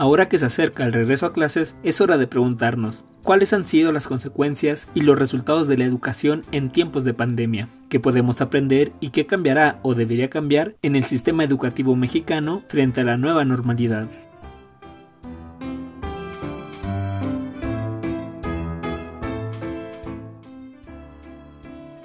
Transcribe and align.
Ahora 0.00 0.30
que 0.30 0.38
se 0.38 0.46
acerca 0.46 0.86
el 0.86 0.94
regreso 0.94 1.26
a 1.26 1.34
clases, 1.34 1.76
es 1.82 2.00
hora 2.00 2.16
de 2.16 2.26
preguntarnos, 2.26 3.04
¿cuáles 3.22 3.52
han 3.52 3.66
sido 3.66 3.92
las 3.92 4.08
consecuencias 4.08 4.88
y 4.94 5.02
los 5.02 5.18
resultados 5.18 5.68
de 5.68 5.76
la 5.76 5.84
educación 5.84 6.42
en 6.52 6.70
tiempos 6.70 7.04
de 7.04 7.12
pandemia? 7.12 7.68
¿Qué 7.90 8.00
podemos 8.00 8.40
aprender 8.40 8.92
y 9.00 9.10
qué 9.10 9.26
cambiará 9.26 9.78
o 9.82 9.94
debería 9.94 10.30
cambiar 10.30 10.74
en 10.80 10.96
el 10.96 11.04
sistema 11.04 11.44
educativo 11.44 11.96
mexicano 11.96 12.62
frente 12.68 13.02
a 13.02 13.04
la 13.04 13.18
nueva 13.18 13.44
normalidad? 13.44 14.08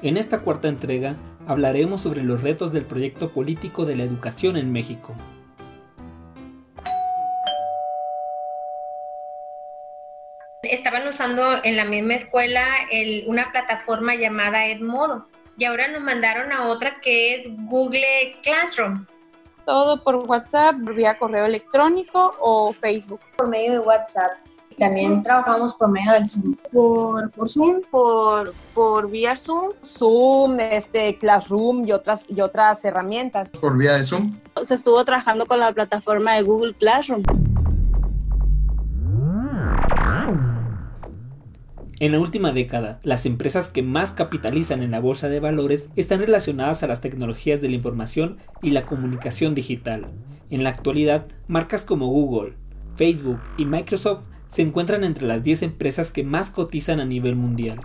En 0.01 0.17
esta 0.17 0.39
cuarta 0.41 0.67
entrega 0.67 1.15
hablaremos 1.47 2.01
sobre 2.01 2.25
los 2.25 2.41
retos 2.41 2.73
del 2.73 2.83
proyecto 2.83 3.31
político 3.31 3.85
de 3.85 3.95
la 3.95 4.03
educación 4.03 4.57
en 4.57 4.73
México. 4.73 5.15
Estaban 11.05 11.35
usando 11.35 11.63
en 11.63 11.77
la 11.77 11.85
misma 11.85 12.15
escuela 12.15 12.65
una 13.27 13.51
plataforma 13.51 14.15
llamada 14.15 14.65
Edmodo 14.65 15.27
y 15.55 15.65
ahora 15.65 15.87
nos 15.87 16.01
mandaron 16.01 16.51
a 16.51 16.67
otra 16.67 16.95
que 16.99 17.35
es 17.35 17.47
Google 17.67 18.35
Classroom. 18.41 19.05
Todo 19.67 20.01
por 20.01 20.15
WhatsApp, 20.15 20.77
vía 20.95 21.15
correo 21.19 21.45
electrónico 21.45 22.33
o 22.39 22.73
Facebook. 22.73 23.19
Por 23.37 23.49
medio 23.49 23.73
de 23.73 23.79
WhatsApp. 23.79 24.31
También 24.79 25.21
trabajamos 25.21 25.75
por 25.75 25.89
medio 25.89 26.11
del 26.13 26.27
Zoom. 26.27 26.55
Por, 26.71 27.29
por 27.31 27.49
Zoom, 27.51 27.81
por, 27.91 28.53
por 28.73 29.09
vía 29.11 29.35
Zoom. 29.35 29.73
Zoom, 29.83 30.59
este, 30.59 31.19
Classroom 31.19 31.85
y 31.85 31.91
otras, 31.91 32.25
y 32.27 32.41
otras 32.41 32.83
herramientas. 32.83 33.51
Por 33.51 33.77
vía 33.77 33.93
de 33.93 34.05
Zoom. 34.05 34.39
Se 34.67 34.73
estuvo 34.73 35.05
trabajando 35.05 35.45
con 35.45 35.59
la 35.59 35.71
plataforma 35.71 36.33
de 36.33 36.41
Google 36.41 36.73
Classroom. 36.73 37.21
En 42.01 42.11
la 42.11 42.19
última 42.19 42.51
década, 42.51 42.99
las 43.03 43.25
empresas 43.25 43.69
que 43.69 43.81
más 43.81 44.11
capitalizan 44.11 44.83
en 44.83 44.91
la 44.91 44.99
bolsa 44.99 45.29
de 45.29 45.39
valores 45.39 45.89
están 45.95 46.19
relacionadas 46.19 46.83
a 46.83 46.87
las 46.87 46.99
tecnologías 46.99 47.61
de 47.61 47.69
la 47.69 47.75
información 47.75 48.37
y 48.61 48.71
la 48.71 48.85
comunicación 48.85 49.55
digital. 49.55 50.07
En 50.49 50.65
la 50.65 50.71
actualidad, 50.71 51.25
marcas 51.47 51.85
como 51.85 52.07
Google, 52.07 52.53
Facebook 52.97 53.39
y 53.57 53.63
Microsoft 53.63 54.25
se 54.49 54.61
encuentran 54.61 55.05
entre 55.05 55.25
las 55.25 55.43
10 55.43 55.63
empresas 55.63 56.11
que 56.11 56.25
más 56.25 56.51
cotizan 56.51 56.99
a 56.99 57.05
nivel 57.05 57.37
mundial. 57.37 57.79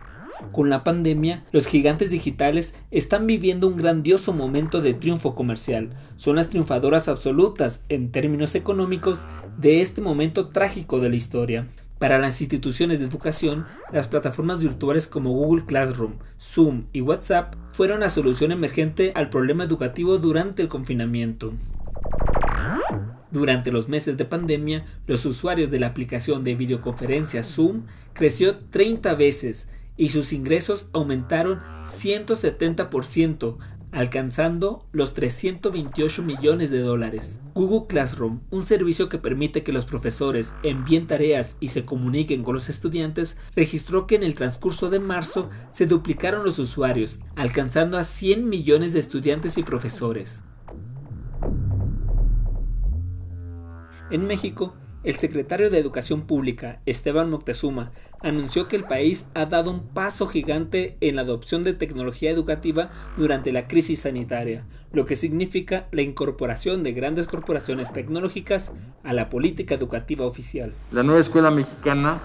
Con 0.50 0.70
la 0.70 0.82
pandemia, 0.82 1.44
los 1.52 1.66
gigantes 1.66 2.10
digitales 2.10 2.74
están 2.90 3.28
viviendo 3.28 3.68
un 3.68 3.76
grandioso 3.76 4.32
momento 4.32 4.80
de 4.80 4.94
triunfo 4.94 5.36
comercial. 5.36 5.90
Son 6.16 6.34
las 6.34 6.48
triunfadoras 6.48 7.06
absolutas, 7.06 7.84
en 7.88 8.10
términos 8.10 8.56
económicos, 8.56 9.26
de 9.58 9.80
este 9.82 10.00
momento 10.00 10.48
trágico 10.48 10.98
de 10.98 11.10
la 11.10 11.16
historia. 11.16 11.68
Para 12.00 12.18
las 12.18 12.40
instituciones 12.40 12.98
de 12.98 13.04
educación, 13.04 13.66
las 13.92 14.08
plataformas 14.08 14.62
virtuales 14.62 15.06
como 15.06 15.32
Google 15.32 15.66
Classroom, 15.66 16.14
Zoom 16.40 16.86
y 16.94 17.02
WhatsApp 17.02 17.54
fueron 17.68 18.00
la 18.00 18.08
solución 18.08 18.52
emergente 18.52 19.12
al 19.14 19.28
problema 19.28 19.64
educativo 19.64 20.16
durante 20.16 20.62
el 20.62 20.68
confinamiento. 20.68 21.52
Durante 23.30 23.70
los 23.70 23.90
meses 23.90 24.16
de 24.16 24.24
pandemia, 24.24 24.86
los 25.06 25.26
usuarios 25.26 25.70
de 25.70 25.78
la 25.78 25.88
aplicación 25.88 26.42
de 26.42 26.54
videoconferencia 26.54 27.42
Zoom 27.42 27.82
creció 28.14 28.56
30 28.70 29.14
veces 29.16 29.68
y 29.98 30.08
sus 30.08 30.32
ingresos 30.32 30.88
aumentaron 30.94 31.60
170%, 31.84 33.58
alcanzando 33.92 34.86
los 34.92 35.14
328 35.14 36.22
millones 36.22 36.70
de 36.70 36.80
dólares. 36.80 37.40
Google 37.54 37.86
Classroom, 37.88 38.40
un 38.50 38.62
servicio 38.62 39.08
que 39.08 39.18
permite 39.18 39.62
que 39.62 39.72
los 39.72 39.84
profesores 39.84 40.54
envíen 40.62 41.06
tareas 41.06 41.56
y 41.60 41.68
se 41.68 41.84
comuniquen 41.84 42.42
con 42.42 42.54
los 42.54 42.68
estudiantes, 42.68 43.36
registró 43.54 44.06
que 44.06 44.14
en 44.14 44.22
el 44.22 44.34
transcurso 44.34 44.90
de 44.90 45.00
marzo 45.00 45.50
se 45.70 45.86
duplicaron 45.86 46.44
los 46.44 46.58
usuarios, 46.58 47.20
alcanzando 47.36 47.98
a 47.98 48.04
100 48.04 48.48
millones 48.48 48.92
de 48.92 49.00
estudiantes 49.00 49.58
y 49.58 49.62
profesores. 49.62 50.44
En 54.10 54.26
México, 54.26 54.74
el 55.02 55.16
secretario 55.16 55.70
de 55.70 55.78
Educación 55.78 56.26
Pública, 56.26 56.82
Esteban 56.84 57.30
Moctezuma, 57.30 57.92
anunció 58.22 58.68
que 58.68 58.76
el 58.76 58.84
país 58.84 59.26
ha 59.34 59.46
dado 59.46 59.70
un 59.70 59.80
paso 59.80 60.26
gigante 60.26 60.96
en 61.00 61.16
la 61.16 61.22
adopción 61.22 61.62
de 61.62 61.72
tecnología 61.72 62.30
educativa 62.30 62.90
durante 63.16 63.52
la 63.52 63.66
crisis 63.66 64.00
sanitaria, 64.00 64.64
lo 64.92 65.06
que 65.06 65.16
significa 65.16 65.86
la 65.92 66.02
incorporación 66.02 66.82
de 66.82 66.92
grandes 66.92 67.26
corporaciones 67.26 67.92
tecnológicas 67.92 68.72
a 69.04 69.12
la 69.12 69.30
política 69.30 69.74
educativa 69.74 70.26
oficial. 70.26 70.72
La 70.92 71.02
nueva 71.02 71.20
escuela 71.20 71.50
mexicana, 71.50 72.20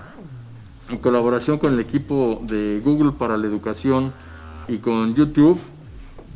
en 0.89 0.97
colaboración 0.97 1.57
con 1.57 1.73
el 1.73 1.79
equipo 1.79 2.41
de 2.43 2.81
Google 2.83 3.13
para 3.13 3.37
la 3.37 3.47
Educación 3.47 4.13
y 4.67 4.77
con 4.77 5.15
YouTube, 5.15 5.59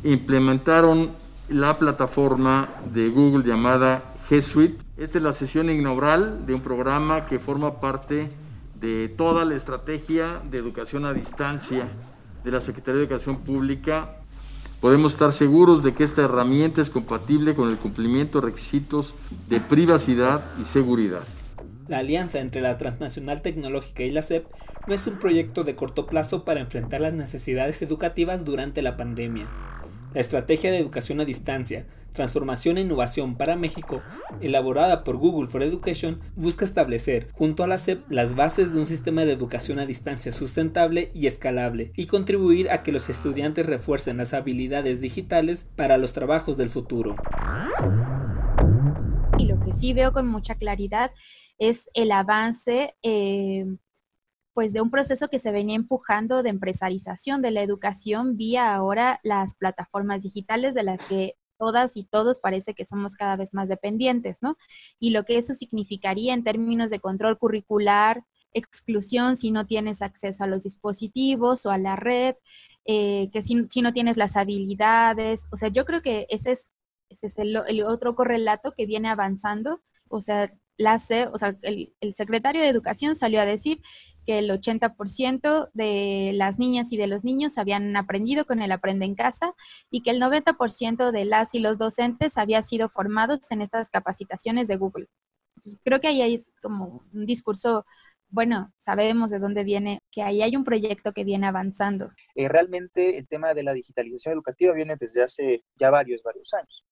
implementaron 0.02 1.10
la 1.48 1.76
plataforma 1.76 2.68
de 2.92 3.10
Google 3.10 3.44
llamada 3.44 4.14
G 4.28 4.40
Suite. 4.40 4.78
Esta 4.96 5.18
es 5.18 5.24
la 5.24 5.32
sesión 5.32 5.68
inaugural 5.68 6.46
de 6.46 6.54
un 6.54 6.60
programa 6.60 7.26
que 7.26 7.38
forma 7.38 7.80
parte 7.80 8.30
de 8.80 9.12
toda 9.16 9.44
la 9.44 9.54
estrategia 9.54 10.40
de 10.50 10.58
educación 10.58 11.04
a 11.04 11.12
distancia 11.12 11.88
de 12.42 12.50
la 12.50 12.60
Secretaría 12.60 13.00
de 13.00 13.04
Educación 13.04 13.40
Pública. 13.40 14.16
Podemos 14.80 15.12
estar 15.12 15.32
seguros 15.32 15.82
de 15.82 15.92
que 15.92 16.04
esta 16.04 16.22
herramienta 16.22 16.80
es 16.80 16.88
compatible 16.88 17.54
con 17.54 17.68
el 17.68 17.76
cumplimiento 17.76 18.40
de 18.40 18.46
requisitos 18.46 19.12
de 19.48 19.60
privacidad 19.60 20.42
y 20.58 20.64
seguridad. 20.64 21.22
La 21.88 21.98
alianza 21.98 22.40
entre 22.40 22.62
la 22.62 22.78
transnacional 22.78 23.42
tecnológica 23.42 24.02
y 24.02 24.10
la 24.10 24.22
SEP 24.22 24.46
no 24.86 24.94
es 24.94 25.06
un 25.06 25.18
proyecto 25.18 25.64
de 25.64 25.74
corto 25.74 26.06
plazo 26.06 26.44
para 26.44 26.60
enfrentar 26.60 27.02
las 27.02 27.12
necesidades 27.12 27.82
educativas 27.82 28.44
durante 28.44 28.80
la 28.80 28.96
pandemia. 28.96 29.46
La 30.14 30.20
estrategia 30.20 30.70
de 30.70 30.78
educación 30.78 31.20
a 31.20 31.24
distancia, 31.24 31.86
transformación 32.12 32.78
e 32.78 32.82
innovación 32.82 33.36
para 33.36 33.56
México, 33.56 34.02
elaborada 34.40 35.04
por 35.04 35.16
Google 35.16 35.48
for 35.48 35.62
Education, 35.62 36.20
busca 36.36 36.64
establecer, 36.64 37.28
junto 37.32 37.64
a 37.64 37.66
la 37.66 37.78
SEP, 37.78 38.10
las 38.10 38.34
bases 38.34 38.72
de 38.72 38.78
un 38.78 38.86
sistema 38.86 39.24
de 39.24 39.32
educación 39.32 39.78
a 39.78 39.86
distancia 39.86 40.32
sustentable 40.32 41.10
y 41.14 41.26
escalable, 41.26 41.92
y 41.96 42.06
contribuir 42.06 42.70
a 42.70 42.82
que 42.82 42.92
los 42.92 43.08
estudiantes 43.10 43.66
refuercen 43.66 44.16
las 44.16 44.34
habilidades 44.34 45.00
digitales 45.00 45.68
para 45.76 45.98
los 45.98 46.12
trabajos 46.12 46.56
del 46.56 46.68
futuro. 46.68 47.16
Y 49.38 49.46
lo 49.46 49.58
que 49.60 49.72
sí 49.72 49.92
veo 49.92 50.12
con 50.12 50.26
mucha 50.26 50.54
claridad 50.56 51.12
es 51.58 51.90
el 51.94 52.12
avance 52.12 52.94
eh, 53.02 53.64
pues 54.54 54.72
de 54.72 54.80
un 54.80 54.90
proceso 54.90 55.28
que 55.28 55.38
se 55.38 55.52
venía 55.52 55.76
empujando 55.76 56.42
de 56.42 56.50
empresarización 56.50 57.40
de 57.40 57.50
la 57.50 57.62
educación 57.62 58.36
vía 58.36 58.74
ahora 58.74 59.20
las 59.22 59.54
plataformas 59.54 60.22
digitales 60.22 60.74
de 60.74 60.82
las 60.82 61.04
que 61.06 61.36
todas 61.60 61.96
y 61.96 62.04
todos 62.04 62.40
parece 62.40 62.74
que 62.74 62.86
somos 62.86 63.14
cada 63.14 63.36
vez 63.36 63.52
más 63.52 63.68
dependientes, 63.68 64.38
¿no? 64.40 64.56
Y 64.98 65.10
lo 65.10 65.24
que 65.24 65.36
eso 65.36 65.52
significaría 65.52 66.32
en 66.32 66.42
términos 66.42 66.90
de 66.90 67.00
control 67.00 67.38
curricular, 67.38 68.24
exclusión 68.52 69.36
si 69.36 69.50
no 69.50 69.66
tienes 69.66 70.00
acceso 70.02 70.42
a 70.42 70.46
los 70.46 70.64
dispositivos 70.64 71.66
o 71.66 71.70
a 71.70 71.78
la 71.78 71.96
red, 71.96 72.34
eh, 72.86 73.28
que 73.30 73.42
si, 73.42 73.82
no 73.82 73.92
tienes 73.92 74.16
las 74.16 74.36
habilidades, 74.36 75.46
o 75.52 75.56
sea, 75.58 75.68
yo 75.68 75.84
creo 75.84 76.00
que 76.00 76.26
ese 76.30 76.52
es, 76.52 76.72
ese 77.10 77.26
es 77.26 77.38
el, 77.38 77.56
el 77.68 77.82
otro 77.84 78.14
correlato 78.16 78.72
que 78.72 78.86
viene 78.86 79.08
avanzando, 79.10 79.82
o 80.08 80.20
sea, 80.20 80.50
la 80.80 80.94
o 80.94 81.38
sea, 81.38 81.56
el, 81.62 81.94
el, 82.00 82.14
secretario 82.14 82.62
de 82.62 82.68
Educación 82.68 83.14
salió 83.14 83.40
a 83.40 83.44
decir 83.44 83.82
que 84.24 84.38
el 84.38 84.50
80% 84.50 85.70
de 85.74 86.32
las 86.34 86.58
niñas 86.58 86.92
y 86.92 86.96
de 86.96 87.06
los 87.06 87.22
niños 87.22 87.58
habían 87.58 87.94
aprendido 87.96 88.46
con 88.46 88.62
el 88.62 88.72
Aprende 88.72 89.04
en 89.04 89.14
Casa 89.14 89.54
y 89.90 90.02
que 90.02 90.10
el 90.10 90.20
90% 90.20 91.10
de 91.10 91.24
las 91.26 91.54
y 91.54 91.58
los 91.58 91.76
docentes 91.78 92.38
había 92.38 92.62
sido 92.62 92.88
formados 92.88 93.50
en 93.50 93.60
estas 93.60 93.90
capacitaciones 93.90 94.68
de 94.68 94.76
Google. 94.76 95.08
Pues, 95.62 95.78
creo 95.84 96.00
que 96.00 96.08
ahí 96.08 96.22
hay 96.22 96.38
como 96.62 97.04
un 97.12 97.26
discurso 97.26 97.84
bueno, 98.30 98.72
sabemos 98.78 99.30
de 99.30 99.38
dónde 99.38 99.64
viene, 99.64 100.02
que 100.10 100.22
ahí 100.22 100.42
hay 100.42 100.56
un 100.56 100.64
proyecto 100.64 101.12
que 101.12 101.24
viene 101.24 101.46
avanzando. 101.46 102.12
Eh, 102.34 102.48
realmente 102.48 103.18
el 103.18 103.28
tema 103.28 103.54
de 103.54 103.62
la 103.62 103.72
digitalización 103.72 104.34
educativa 104.34 104.72
viene 104.72 104.96
desde 104.98 105.22
hace 105.22 105.64
ya 105.76 105.90
varios, 105.90 106.22
varios 106.22 106.54
años. 106.54 106.84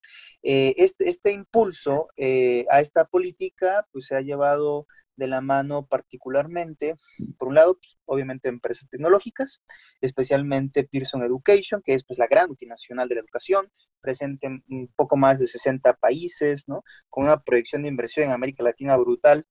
Eh, 0.43 0.75
este, 0.77 1.09
este, 1.09 1.33
impulso 1.33 2.09
eh, 2.17 2.67
a 2.71 2.81
esta 2.81 3.05
política 3.05 3.87
pues 3.93 4.07
se 4.07 4.17
ha 4.17 4.21
llevado 4.21 4.87
de 5.19 5.27
la 5.27 5.41
mano 5.41 5.87
particularmente, 5.87 6.95
por 7.39 7.49
un 7.49 7.57
lado, 7.57 7.75
pues, 7.75 7.99
obviamente 8.05 8.49
empresas 8.49 8.89
tecnológicas, 8.89 9.63
especialmente 10.01 10.85
Pearson 10.85 11.25
Education, 11.25 11.83
que 11.85 11.95
es 11.95 12.05
pues, 12.05 12.19
la 12.19 12.29
gran 12.29 12.47
multinacional 12.47 13.09
de 13.09 13.17
la 13.17 13.21
educación, 13.23 13.69
presente 14.01 14.47
en 14.47 14.65
un 14.69 14.89
poco 14.95 15.17
más 15.17 15.41
de 15.41 15.49
60 15.49 15.95
países, 15.95 16.69
¿no? 16.69 16.85
con 17.11 17.25
una 17.25 17.43
proyección 17.43 17.83
de 17.83 17.89
inversión 17.89 18.27
en 18.27 18.33
América 18.33 18.63
Latina 18.63 18.97
brutal, 18.97 19.45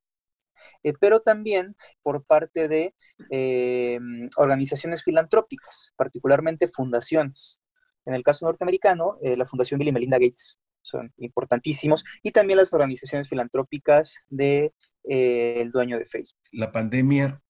eh, 0.83 0.93
pero 0.99 1.21
también 1.21 1.75
por 2.01 2.23
parte 2.25 2.67
de 2.67 2.95
eh, 3.31 3.99
organizaciones 4.37 5.03
filantrópicas, 5.03 5.93
particularmente 5.95 6.67
fundaciones. 6.67 7.59
En 8.05 8.13
el 8.13 8.23
caso 8.23 8.45
norteamericano, 8.45 9.17
eh, 9.21 9.35
la 9.35 9.45
Fundación 9.45 9.79
Bill 9.79 9.89
y 9.89 9.91
Melinda 9.91 10.17
Gates 10.17 10.59
son 10.81 11.13
importantísimos, 11.17 12.05
y 12.23 12.31
también 12.31 12.57
las 12.57 12.71
organizaciones 12.71 13.27
filantrópicas 13.27 14.15
de 14.29 14.73
eh, 15.03 15.55
el 15.61 15.71
dueño 15.71 15.99
de 15.99 16.05
Facebook. 16.05 16.39
La 16.51 16.71
pandemia 16.71 17.41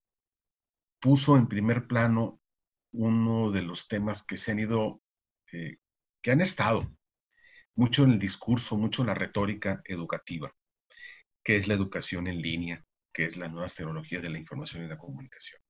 puso 0.99 1.37
en 1.37 1.47
primer 1.47 1.85
plano 1.85 2.41
uno 2.91 3.51
de 3.51 3.61
los 3.61 3.87
temas 3.87 4.23
que 4.23 4.37
se 4.37 4.51
han 4.51 4.59
ido, 4.59 5.01
que 5.47 6.31
han 6.31 6.41
estado 6.41 6.91
mucho 7.75 8.03
en 8.03 8.13
el 8.13 8.19
discurso, 8.19 8.75
mucho 8.75 9.03
en 9.03 9.07
la 9.07 9.13
retórica 9.13 9.81
educativa, 9.85 10.51
que 11.43 11.57
es 11.57 11.67
la 11.67 11.75
educación 11.75 12.27
en 12.27 12.41
línea, 12.41 12.83
que 13.13 13.25
es 13.25 13.37
las 13.37 13.51
nuevas 13.51 13.75
tecnologías 13.75 14.21
de 14.21 14.29
la 14.29 14.39
información 14.39 14.83
y 14.83 14.87
la 14.87 14.97
comunicación. 14.97 15.61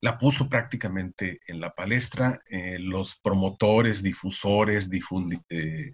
La 0.00 0.18
puso 0.18 0.48
prácticamente 0.48 1.40
en 1.46 1.60
la 1.60 1.74
palestra 1.74 2.40
eh, 2.48 2.78
los 2.78 3.18
promotores, 3.20 4.02
difusores 4.02 4.88
de, 4.90 5.92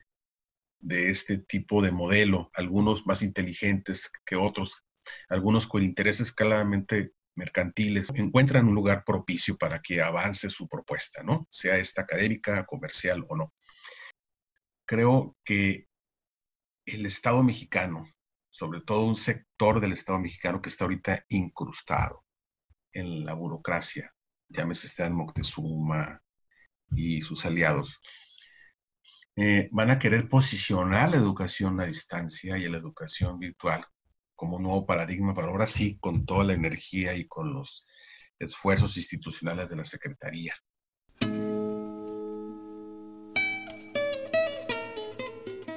de 0.79 1.11
este 1.11 1.38
tipo 1.38 1.81
de 1.81 1.91
modelo, 1.91 2.50
algunos 2.53 3.06
más 3.06 3.23
inteligentes 3.23 4.11
que 4.26 4.37
otros, 4.37 4.85
algunos 5.29 5.67
con 5.67 5.82
intereses 5.82 6.32
claramente 6.32 7.12
mercantiles, 7.35 8.11
encuentran 8.15 8.69
un 8.69 8.75
lugar 8.75 9.05
propicio 9.05 9.56
para 9.56 9.81
que 9.81 10.00
avance 10.00 10.50
su 10.50 10.69
propuesta, 10.69 11.23
¿no? 11.23 11.47
Sea 11.50 11.76
esta 11.79 12.03
académica, 12.03 12.65
comercial 12.67 13.25
o 13.29 13.37
no. 13.37 13.55
Creo 14.87 15.37
que 15.44 15.88
el 16.87 17.06
Estado 17.06 17.43
mexicano, 17.43 18.06
sobre 18.54 18.82
todo 18.82 19.04
un 19.04 19.16
sector 19.16 19.80
del 19.80 19.94
Estado 19.94 20.20
mexicano 20.20 20.62
que 20.62 20.68
está 20.68 20.84
ahorita 20.84 21.24
incrustado 21.28 22.24
en 22.92 23.24
la 23.24 23.34
burocracia, 23.34 24.14
llámese 24.48 24.86
Esteban 24.86 25.16
Moctezuma 25.16 26.22
y 26.94 27.20
sus 27.22 27.44
aliados, 27.46 28.00
eh, 29.34 29.68
van 29.72 29.90
a 29.90 29.98
querer 29.98 30.28
posicionar 30.28 31.10
la 31.10 31.16
educación 31.16 31.80
a 31.80 31.86
distancia 31.86 32.56
y 32.56 32.68
la 32.68 32.78
educación 32.78 33.40
virtual 33.40 33.84
como 34.36 34.58
un 34.58 34.62
nuevo 34.62 34.86
paradigma, 34.86 35.34
pero 35.34 35.48
ahora 35.48 35.66
sí 35.66 35.98
con 35.98 36.24
toda 36.24 36.44
la 36.44 36.52
energía 36.52 37.12
y 37.16 37.26
con 37.26 37.52
los 37.52 37.88
esfuerzos 38.38 38.96
institucionales 38.96 39.68
de 39.68 39.76
la 39.76 39.84
Secretaría. 39.84 40.54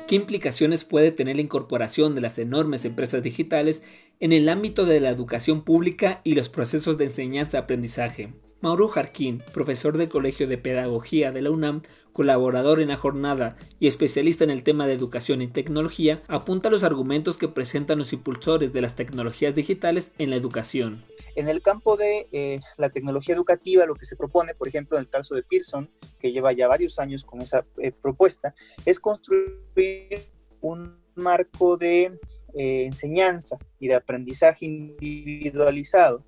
¿Qué 0.07 0.15
implicaciones 0.15 0.85
puede 0.85 1.11
tener 1.11 1.35
la 1.35 1.41
incorporación 1.41 2.15
de 2.15 2.21
las 2.21 2.39
enormes 2.39 2.85
empresas 2.85 3.21
digitales 3.21 3.83
en 4.21 4.31
el 4.31 4.47
ámbito 4.47 4.85
de 4.85 5.01
la 5.01 5.09
educación 5.09 5.65
pública 5.65 6.21
y 6.23 6.33
los 6.33 6.47
procesos 6.47 6.97
de 6.97 7.05
enseñanza-aprendizaje? 7.05 8.33
Mauro 8.59 8.87
Jarquín, 8.87 9.43
profesor 9.53 9.97
del 9.97 10.09
Colegio 10.09 10.47
de 10.47 10.57
Pedagogía 10.57 11.31
de 11.31 11.41
la 11.43 11.51
UNAM, 11.51 11.83
colaborador 12.11 12.81
en 12.81 12.87
la 12.87 12.95
jornada 12.95 13.55
y 13.79 13.85
especialista 13.85 14.43
en 14.43 14.49
el 14.49 14.63
tema 14.63 14.87
de 14.87 14.93
educación 14.93 15.43
y 15.43 15.47
tecnología, 15.47 16.23
apunta 16.27 16.71
los 16.71 16.83
argumentos 16.83 17.37
que 17.37 17.47
presentan 17.47 17.99
los 17.99 18.13
impulsores 18.13 18.73
de 18.73 18.81
las 18.81 18.95
tecnologías 18.95 19.53
digitales 19.53 20.13
en 20.17 20.31
la 20.31 20.35
educación. 20.35 21.03
En 21.35 21.47
el 21.47 21.61
campo 21.61 21.95
de 21.95 22.27
eh, 22.31 22.61
la 22.77 22.89
tecnología 22.89 23.35
educativa, 23.35 23.85
lo 23.85 23.93
que 23.93 24.05
se 24.05 24.15
propone, 24.15 24.55
por 24.55 24.67
ejemplo, 24.67 24.97
en 24.97 25.01
el 25.01 25.09
caso 25.09 25.35
de 25.35 25.43
Pearson, 25.43 25.91
que 26.17 26.31
lleva 26.31 26.51
ya 26.53 26.67
varios 26.67 26.97
años 26.97 27.23
con 27.23 27.41
esa 27.41 27.63
eh, 27.77 27.91
propuesta, 27.91 28.55
es 28.83 28.99
construir 28.99 30.23
un 30.61 30.97
marco 31.13 31.77
de 31.77 32.17
eh, 32.55 32.85
enseñanza 32.85 33.59
y 33.79 33.89
de 33.89 33.93
aprendizaje 33.93 34.65
individualizado 34.65 36.25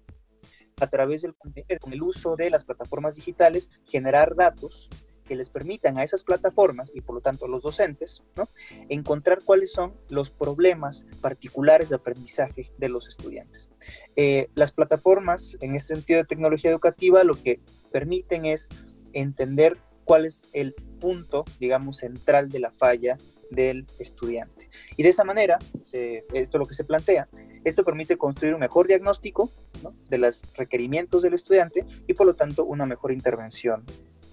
a 0.79 0.87
través 0.87 1.21
del 1.21 1.35
con 1.35 1.93
el 1.93 2.01
uso 2.01 2.35
de 2.35 2.49
las 2.49 2.65
plataformas 2.65 3.15
digitales, 3.15 3.69
generar 3.85 4.35
datos 4.35 4.89
que 5.29 5.35
les 5.35 5.49
permitan 5.49 5.97
a 5.97 6.03
esas 6.03 6.23
plataformas 6.23 6.91
y 6.93 7.01
por 7.01 7.15
lo 7.15 7.21
tanto 7.21 7.45
a 7.45 7.47
los 7.47 7.61
docentes 7.61 8.23
¿no? 8.35 8.49
encontrar 8.89 9.39
cuáles 9.45 9.71
son 9.71 9.93
los 10.09 10.31
problemas 10.31 11.05
particulares 11.21 11.89
de 11.89 11.97
aprendizaje 11.97 12.71
de 12.77 12.89
los 12.89 13.07
estudiantes. 13.07 13.69
Eh, 14.15 14.49
las 14.55 14.71
plataformas, 14.71 15.55
en 15.61 15.75
este 15.75 15.93
sentido 15.93 16.17
de 16.17 16.25
tecnología 16.25 16.71
educativa, 16.71 17.23
lo 17.23 17.35
que 17.35 17.61
permiten 17.91 18.45
es 18.45 18.67
entender 19.13 19.77
cuál 20.03 20.25
es 20.25 20.47
el 20.53 20.73
punto, 20.99 21.45
digamos, 21.59 21.97
central 21.97 22.49
de 22.49 22.59
la 22.59 22.71
falla 22.71 23.15
del 23.51 23.85
estudiante. 23.99 24.69
Y 24.97 25.03
de 25.03 25.09
esa 25.09 25.23
manera, 25.23 25.59
esto 25.83 26.23
es 26.33 26.53
lo 26.53 26.65
que 26.65 26.73
se 26.73 26.83
plantea, 26.83 27.27
esto 27.63 27.83
permite 27.83 28.17
construir 28.17 28.53
un 28.53 28.59
mejor 28.59 28.88
diagnóstico 28.88 29.51
de 30.09 30.17
los 30.17 30.44
requerimientos 30.56 31.21
del 31.21 31.33
estudiante 31.33 31.85
y 32.07 32.13
por 32.13 32.27
lo 32.27 32.35
tanto 32.35 32.65
una 32.65 32.85
mejor 32.85 33.11
intervención 33.11 33.83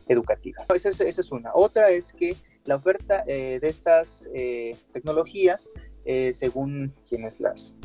educativa. 0.08 0.64
Esa 0.74 0.90
es, 0.90 1.32
una. 1.32 1.50
Otra 1.54 1.90
es 1.90 2.12
que 2.12 2.36
la 2.64 2.76
oferta 2.76 3.24
eh, 3.26 3.58
de 3.60 3.68
estas 3.68 4.28
eh, 4.34 4.76
tecnologías, 4.92 5.70
eh, 6.04 6.32
según 6.32 6.94
quienes 7.08 7.40
las, 7.40 7.76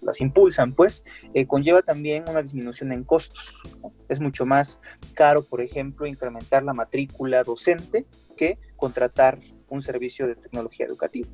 las, 0.00 0.20
impulsan, 0.20 0.74
pues, 0.74 1.02
conlleva 1.48 1.82
también 1.82 2.24
una 2.28 2.42
disminución 2.42 2.92
en 2.92 3.02
costos. 3.02 3.62
Es 4.08 4.20
mucho 4.20 4.46
más 4.46 4.80
caro, 5.14 5.42
por 5.42 5.60
ejemplo, 5.60 6.06
incrementar 6.06 6.62
la 6.62 6.72
matrícula 6.72 7.42
docente 7.42 8.06
que 8.36 8.58
contratar 8.76 9.40
un 9.68 9.82
servicio 9.82 10.28
de 10.28 10.36
tecnología 10.36 10.86
educativa 10.86 11.28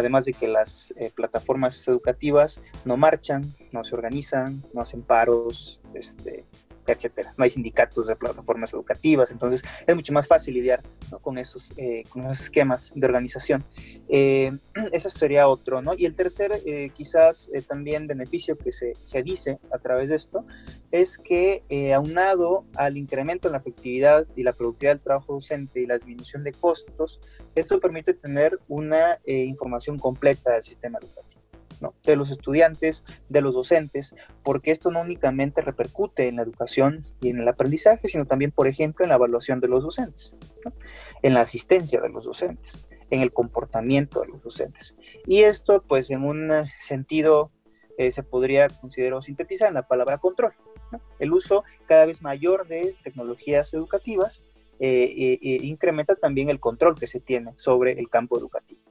además 0.00 0.24
de 0.24 0.32
que 0.32 0.48
las 0.48 0.92
eh, 0.96 1.10
plataformas 1.14 1.86
educativas 1.88 2.60
no 2.84 2.96
marchan, 2.96 3.54
no 3.72 3.84
se 3.84 3.94
organizan, 3.94 4.64
no 4.74 4.80
hacen 4.80 5.02
paros, 5.02 5.80
este, 5.94 6.44
etcétera. 6.92 7.34
No 7.36 7.44
hay 7.44 7.50
sindicatos 7.50 8.06
de 8.06 8.16
plataformas 8.16 8.72
educativas, 8.72 9.30
entonces 9.30 9.62
es 9.86 9.94
mucho 9.94 10.12
más 10.12 10.26
fácil 10.26 10.54
lidiar 10.54 10.82
con, 11.22 11.38
esos, 11.38 11.72
eh, 11.76 12.04
con 12.08 12.24
esos 12.26 12.40
esquemas 12.40 12.92
de 12.94 13.06
organización. 13.06 13.64
Eh, 14.08 14.52
ese 14.92 15.10
sería 15.10 15.48
otro, 15.48 15.82
¿no? 15.82 15.94
Y 15.94 16.06
el 16.06 16.14
tercer, 16.14 16.60
eh, 16.66 16.90
quizás 16.94 17.50
también 17.68 18.06
beneficio 18.06 18.56
que 18.56 18.72
se, 18.72 18.92
se, 19.04 19.22
dice 19.22 19.58
a 19.72 19.78
través 19.78 20.08
de 20.08 20.16
esto, 20.16 20.46
es 20.90 21.18
que 21.18 21.62
aunado 21.94 22.64
al 22.74 22.96
incremento 22.96 23.48
en 23.48 23.52
la 23.52 23.58
efectividad 23.58 24.26
y 24.34 24.42
la 24.42 24.52
productividad 24.52 24.94
del 24.94 25.02
trabajo 25.02 25.34
docente 25.34 25.80
y 25.80 25.86
la 25.86 25.96
disminución 25.96 26.42
de 26.42 26.52
costos, 26.52 27.20
esto 27.54 27.78
permite 27.80 28.14
tener 28.14 28.58
una 28.68 29.18
información 29.26 29.98
completa 29.98 30.52
del 30.52 30.62
sistema 30.62 30.98
educativo 30.98 31.39
de 32.04 32.16
los 32.16 32.30
estudiantes, 32.30 33.04
de 33.28 33.40
los 33.40 33.54
docentes, 33.54 34.14
porque 34.42 34.70
esto 34.70 34.90
no 34.90 35.00
únicamente 35.00 35.62
repercute 35.62 36.28
en 36.28 36.36
la 36.36 36.42
educación 36.42 37.06
y 37.20 37.28
en 37.30 37.40
el 37.40 37.48
aprendizaje, 37.48 38.08
sino 38.08 38.26
también, 38.26 38.50
por 38.50 38.66
ejemplo, 38.66 39.04
en 39.04 39.10
la 39.10 39.16
evaluación 39.16 39.60
de 39.60 39.68
los 39.68 39.82
docentes, 39.82 40.34
en 41.22 41.34
la 41.34 41.40
asistencia 41.40 42.00
de 42.00 42.08
los 42.08 42.24
docentes, 42.24 42.86
en 43.10 43.20
el 43.20 43.32
comportamiento 43.32 44.20
de 44.20 44.28
los 44.28 44.42
docentes. 44.42 44.94
Y 45.26 45.40
esto, 45.40 45.82
pues, 45.86 46.10
en 46.10 46.24
un 46.24 46.50
sentido, 46.80 47.50
eh, 47.98 48.10
se 48.10 48.22
podría 48.22 48.68
considerar 48.68 49.14
o 49.14 49.22
sintetizar 49.22 49.68
en 49.68 49.74
la 49.74 49.86
palabra 49.86 50.18
control. 50.18 50.52
El 51.18 51.32
uso 51.32 51.64
cada 51.86 52.06
vez 52.06 52.22
mayor 52.22 52.66
de 52.66 52.96
tecnologías 53.02 53.72
educativas 53.74 54.42
eh, 54.80 55.38
eh, 55.42 55.58
incrementa 55.62 56.14
también 56.14 56.48
el 56.48 56.58
control 56.58 56.98
que 56.98 57.06
se 57.06 57.20
tiene 57.20 57.52
sobre 57.56 57.92
el 57.92 58.08
campo 58.08 58.38
educativo 58.38 58.89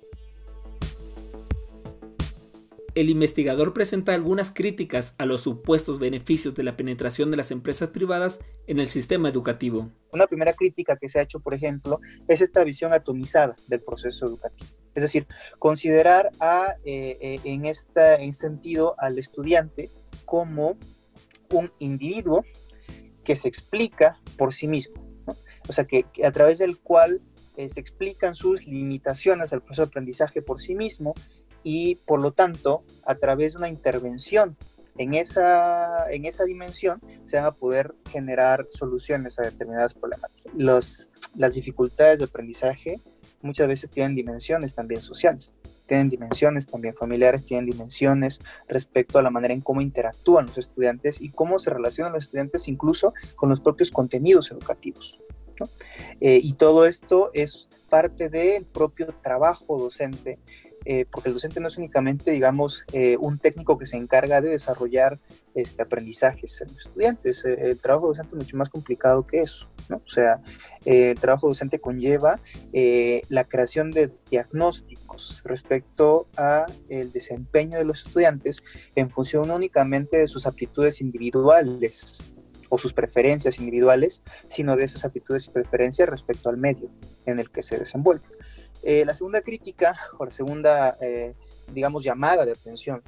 el 2.95 3.09
investigador 3.09 3.73
presenta 3.73 4.13
algunas 4.13 4.51
críticas 4.51 5.13
a 5.17 5.25
los 5.25 5.41
supuestos 5.41 5.99
beneficios 5.99 6.55
de 6.55 6.63
la 6.63 6.75
penetración 6.75 7.31
de 7.31 7.37
las 7.37 7.51
empresas 7.51 7.89
privadas 7.89 8.39
en 8.67 8.79
el 8.79 8.87
sistema 8.87 9.29
educativo. 9.29 9.89
Una 10.11 10.27
primera 10.27 10.53
crítica 10.53 10.97
que 10.97 11.09
se 11.09 11.19
ha 11.19 11.21
hecho, 11.21 11.39
por 11.39 11.53
ejemplo, 11.53 11.99
es 12.27 12.41
esta 12.41 12.63
visión 12.63 12.93
atomizada 12.93 13.55
del 13.67 13.81
proceso 13.81 14.25
educativo. 14.25 14.69
Es 14.95 15.03
decir, 15.03 15.27
considerar 15.59 16.31
a, 16.39 16.75
eh, 16.83 17.17
eh, 17.21 17.39
en, 17.43 17.65
esta, 17.65 18.15
en 18.15 18.33
sentido 18.33 18.95
al 18.97 19.17
estudiante 19.19 19.91
como 20.25 20.77
un 21.51 21.71
individuo 21.79 22.43
que 23.23 23.35
se 23.35 23.47
explica 23.47 24.19
por 24.37 24.53
sí 24.53 24.67
mismo. 24.67 25.07
O 25.67 25.73
sea, 25.73 25.85
que, 25.85 26.05
a 26.23 26.31
través 26.31 26.57
del 26.57 26.79
cual 26.79 27.21
eh, 27.55 27.69
se 27.69 27.79
explican 27.79 28.33
sus 28.33 28.65
limitaciones 28.65 29.53
al 29.53 29.61
proceso 29.61 29.83
de 29.83 29.89
aprendizaje 29.89 30.41
por 30.41 30.59
sí 30.59 30.75
mismo 30.75 31.13
y 31.63 31.95
por 31.95 32.21
lo 32.21 32.31
tanto, 32.31 32.83
a 33.05 33.15
través 33.15 33.53
de 33.53 33.59
una 33.59 33.69
intervención 33.69 34.57
en 34.97 35.13
esa, 35.13 36.11
en 36.11 36.25
esa 36.25 36.43
dimensión 36.43 36.99
se 37.23 37.37
van 37.37 37.45
a 37.45 37.51
poder 37.51 37.95
generar 38.11 38.67
soluciones 38.71 39.39
a 39.39 39.43
determinadas 39.43 39.93
problemáticas. 39.93 40.53
Los, 40.55 41.09
las 41.35 41.55
dificultades 41.55 42.19
de 42.19 42.25
aprendizaje 42.25 42.99
muchas 43.41 43.67
veces 43.67 43.89
tienen 43.89 44.15
dimensiones 44.15 44.75
también 44.75 45.01
sociales, 45.01 45.53
tienen 45.85 46.09
dimensiones 46.09 46.67
también 46.67 46.93
familiares, 46.93 47.45
tienen 47.45 47.65
dimensiones 47.65 48.39
respecto 48.67 49.17
a 49.17 49.23
la 49.23 49.29
manera 49.29 49.53
en 49.53 49.61
cómo 49.61 49.81
interactúan 49.81 50.47
los 50.47 50.57
estudiantes 50.57 51.21
y 51.21 51.29
cómo 51.29 51.59
se 51.59 51.69
relacionan 51.69 52.13
los 52.13 52.23
estudiantes 52.23 52.67
incluso 52.67 53.13
con 53.35 53.49
los 53.49 53.61
propios 53.61 53.91
contenidos 53.91 54.51
educativos. 54.51 55.19
Eh, 56.21 56.39
y 56.41 56.53
todo 56.53 56.85
esto 56.85 57.31
es 57.33 57.69
parte 57.89 58.29
del 58.29 58.65
propio 58.65 59.07
trabajo 59.07 59.77
docente 59.77 60.39
eh, 60.85 61.05
porque 61.09 61.29
el 61.29 61.33
docente 61.33 61.59
no 61.59 61.67
es 61.67 61.77
únicamente, 61.77 62.31
digamos, 62.31 62.83
eh, 62.93 63.17
un 63.19 63.37
técnico 63.37 63.77
que 63.77 63.85
se 63.85 63.97
encarga 63.97 64.41
de 64.41 64.49
desarrollar 64.49 65.19
este, 65.55 65.81
aprendizajes 65.81 66.61
en 66.61 66.67
los 66.69 66.85
estudiantes. 66.85 67.45
Eh, 67.45 67.57
el 67.61 67.81
trabajo 67.81 68.07
docente 68.07 68.35
es 68.35 68.43
mucho 68.43 68.57
más 68.57 68.69
complicado 68.69 69.25
que 69.27 69.39
eso. 69.39 69.69
¿no? 69.89 69.97
O 69.97 70.09
sea, 70.09 70.39
el 70.85 71.19
trabajo 71.19 71.47
docente 71.47 71.79
conlleva 71.79 72.39
la 72.71 73.43
creación 73.45 73.89
de 73.89 74.11
diagnósticos 74.29 75.41
respecto 75.43 76.27
a 76.37 76.67
el 76.89 77.11
desempeño 77.11 77.79
de 77.79 77.85
los 77.85 78.05
estudiantes 78.05 78.61
en 78.95 79.09
función 79.09 79.49
únicamente 79.49 80.17
de 80.17 80.27
sus 80.27 80.45
aptitudes 80.45 81.01
individuales 81.01 82.19
o 82.69 82.77
sus 82.77 82.93
preferencias 82.93 83.59
individuales, 83.59 84.21
sino 84.47 84.77
de 84.77 84.83
esas 84.83 85.03
aptitudes 85.03 85.47
y 85.47 85.49
preferencias 85.49 86.07
respecto 86.07 86.49
al 86.49 86.57
medio 86.57 86.89
en 87.25 87.39
el 87.39 87.49
que 87.49 87.63
se 87.63 87.77
desenvuelve. 87.77 88.25
Eh, 88.83 89.03
la 89.05 89.13
segunda 89.13 89.41
crítica 89.41 89.97
o 90.17 90.25
la 90.25 90.31
segunda, 90.31 90.97
digamos, 91.73 92.03
llamada 92.03 92.45
de 92.45 92.53
atención 92.53 93.03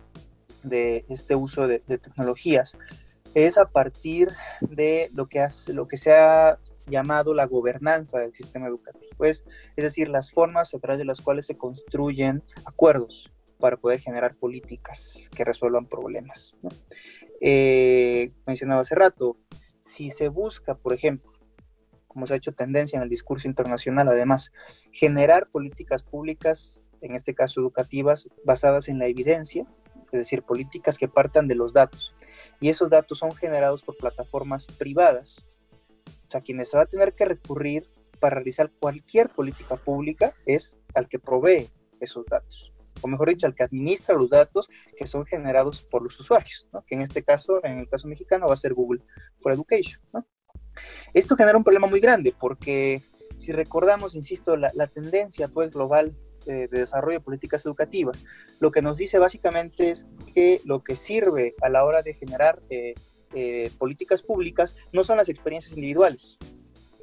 de 0.63 1.06
este 1.10 1.36
uso 1.36 1.68
de, 1.68 1.80
tecnologías 1.80 2.78
es 3.34 3.58
a 3.58 3.70
partir 3.70 4.30
de 4.60 5.10
lo 5.13 5.28
que, 5.28 5.40
hace, 5.40 5.74
lo 5.74 5.88
que 5.88 5.98
se 5.98 6.13
ha 6.13 6.60
llamado 6.88 7.34
la 7.34 7.46
gobernanza 7.46 8.20
del 8.20 8.34
sistema 8.34 8.68
educativo, 8.68 9.24
es, 9.24 9.46
es 9.78 9.84
decir, 9.84 10.10
las 10.10 10.32
formas 10.32 10.74
a 10.74 10.80
través 10.80 11.00
de 11.00 11.06
las 11.06 11.22
cuales 11.22 11.46
se 11.46 11.58
construyen 11.58 12.44
acuerdos 12.66 13.32
para 13.62 13.78
poder 13.78 14.00
generar 14.00 14.36
políticas 14.36 15.30
que 15.34 15.46
resuelvan 15.46 15.86
problemas. 15.86 16.58
Eh, 17.40 18.32
mencionaba 18.46 18.82
hace 18.82 18.96
rato, 18.96 19.38
si 19.80 20.10
se 20.10 20.28
busca, 20.28 20.75
por 20.75 20.94
ejemplo, 20.94 21.30
como 22.12 22.25
se 22.25 22.34
ha 22.34 22.38
hecho 22.38 22.51
tendencia 22.51 22.98
en 22.98 23.03
el 23.03 23.10
discurso 23.10 23.48
internacional, 23.48 24.10
además, 24.10 24.51
generar 24.91 25.48
políticas 25.50 26.03
públicas, 26.03 26.82
en 27.00 27.15
este 27.15 27.34
caso 27.34 27.62
educativas, 27.62 28.27
basadas 28.44 28.89
en 28.89 29.00
la 29.00 29.08
evidencia, 29.08 29.65
es 30.12 30.20
decir, 30.20 30.44
políticas 30.44 30.98
que 30.98 31.08
partan 31.08 31.48
de 31.48 31.56
los 31.56 31.72
datos. 31.72 32.13
Y 32.60 32.68
esos 32.68 32.89
datos 32.89 33.20
son 33.20 33.32
generados 33.32 33.82
por 33.82 33.96
plataformas 33.96 34.68
privadas. 34.68 35.41
O 36.27 36.32
sea, 36.32 36.41
quienes 36.41 36.70
se 36.70 36.77
va 36.77 36.84
a 36.84 36.88
tener 36.88 37.13
que 37.13 37.24
recurrir 37.24 37.89
para 38.20 38.36
realizar 38.36 38.70
cualquier 38.77 39.30
política 39.30 39.77
pública 39.77 40.34
es 40.46 40.77
al 40.94 41.08
que 41.08 41.18
provee 41.18 41.70
esos 42.01 42.25
datos. 42.25 42.74
O 43.01 43.08
mejor 43.08 43.30
dicho, 43.30 43.48
al 43.48 43.56
que 43.56 43.63
administra 43.63 44.13
los 44.15 44.30
datos 44.30 44.68
que 44.98 45.08
son 45.08 45.25
generados 45.25 45.82
por 45.82 46.03
los 46.03 46.20
usuarios, 46.20 46.68
que 46.86 46.96
en 46.96 47.01
este 47.01 47.24
caso, 47.24 47.63
en 47.63 47.80
el 47.80 47.88
caso 47.88 48.10
mexicano, 48.10 48.48
va 48.48 48.53
a 48.53 48.58
ser 48.58 48.74
Google 48.74 49.01
for 49.39 49.53
Education. 49.53 50.01
Esto 51.13 51.36
genera 51.36 51.58
un 51.58 51.63
problema 51.63 51.88
muy 51.88 52.00
grande 52.00 52.34
porque 52.40 53.01
si 53.38 53.51
recordamos, 53.51 54.16
insisto, 54.16 54.56
la, 54.56 54.88
tendencia 54.88 55.48
pues 55.48 55.72
global 55.72 56.16
de 56.46 56.68
desarrollo 56.68 57.20
de 57.20 57.24
políticas 57.24 57.66
educativas. 57.66 58.24
Lo 58.60 58.72
que 58.72 58.82
nos 58.82 58.98
dice 58.98 59.20
básicamente 59.20 59.92
es 59.92 60.08
que 60.34 60.62
lo 60.66 60.84
que 60.84 60.96
sirve 60.96 61.56
a 61.62 61.70
la 61.70 61.86
hora 61.86 62.01
de 62.01 62.13
generar 62.13 62.60
eh, 62.70 62.94
eh, 63.34 63.72
políticas 63.78 64.22
públicas 64.22 64.75
no 64.92 65.04
son 65.04 65.18
las 65.18 65.30
experiencias 65.30 65.74
individuales, 65.74 66.38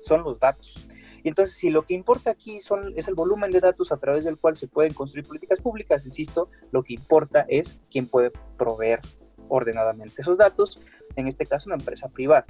son 0.03 0.23
los 0.23 0.39
datos. 0.39 0.87
Y 1.23 1.29
entonces, 1.29 1.57
si 1.57 1.71
lo 1.71 1.83
que 1.83 1.95
importa 1.95 2.31
aquí 2.31 2.59
es 2.59 3.09
el 3.09 3.15
volumen 3.15 3.51
de 3.51 3.61
datos 3.61 3.91
a 3.93 3.97
través 3.97 4.25
del 4.25 4.39
cual 4.39 4.57
se 4.57 4.69
pueden 4.69 4.95
construir 4.95 5.27
políticas 5.27 5.61
públicas, 5.61 6.05
insisto, 6.05 6.49
lo 6.71 6.83
que 6.83 6.95
importa 6.95 7.45
es 7.49 7.79
quién 7.91 8.07
puede 8.07 8.31
proveer 8.57 9.01
ordenadamente 9.49 10.23
esos 10.23 10.39
datos, 10.39 10.81
en 11.21 11.27
este 11.27 11.47
caso 11.47 11.69
una 11.69 11.77
empresa 11.77 12.09
privada. 12.09 12.47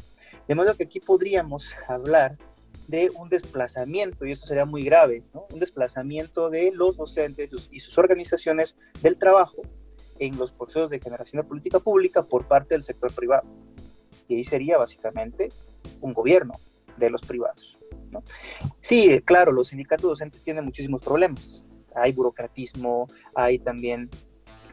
De 0.47 0.55
modo 0.55 0.77
que 0.77 0.85
aquí 0.85 1.01
podríamos 1.01 1.75
hablar 1.89 2.37
de 2.87 3.11
un 3.11 3.29
desplazamiento, 3.29 4.25
y 4.25 4.33
esto 4.33 4.47
sería 4.47 4.65
muy 4.65 4.83
grave, 4.83 5.23
un 5.53 5.61
desplazamiento 5.61 6.51
de 6.51 6.73
los 6.73 6.97
docentes 6.97 7.51
y 7.71 7.79
sus 7.79 7.97
organizaciones 7.99 8.77
del 9.03 9.19
trabajo 9.19 9.63
en 10.19 10.37
los 10.39 10.53
procesos 10.53 10.91
de 10.91 11.01
generación 11.01 11.43
de 11.43 11.49
política 11.49 11.81
pública 11.81 12.23
por 12.25 12.47
parte 12.47 12.75
del 12.75 12.85
sector 12.85 13.13
privado. 13.13 13.49
Y 14.27 14.37
ahí 14.37 14.45
sería 14.45 14.79
básicamente 14.79 15.51
un 16.01 16.13
gobierno 16.13 16.55
de 16.97 17.11
los 17.11 17.23
privados. 17.23 17.79
Sí, 18.81 19.21
claro, 19.25 19.53
los 19.53 19.69
sindicatos 19.69 20.11
docentes 20.11 20.43
tienen 20.43 20.65
muchísimos 20.65 21.03
problemas. 21.03 21.63
Hay 21.95 22.13
burocratismo, 22.13 23.07
hay 23.35 23.59
también 23.59 24.11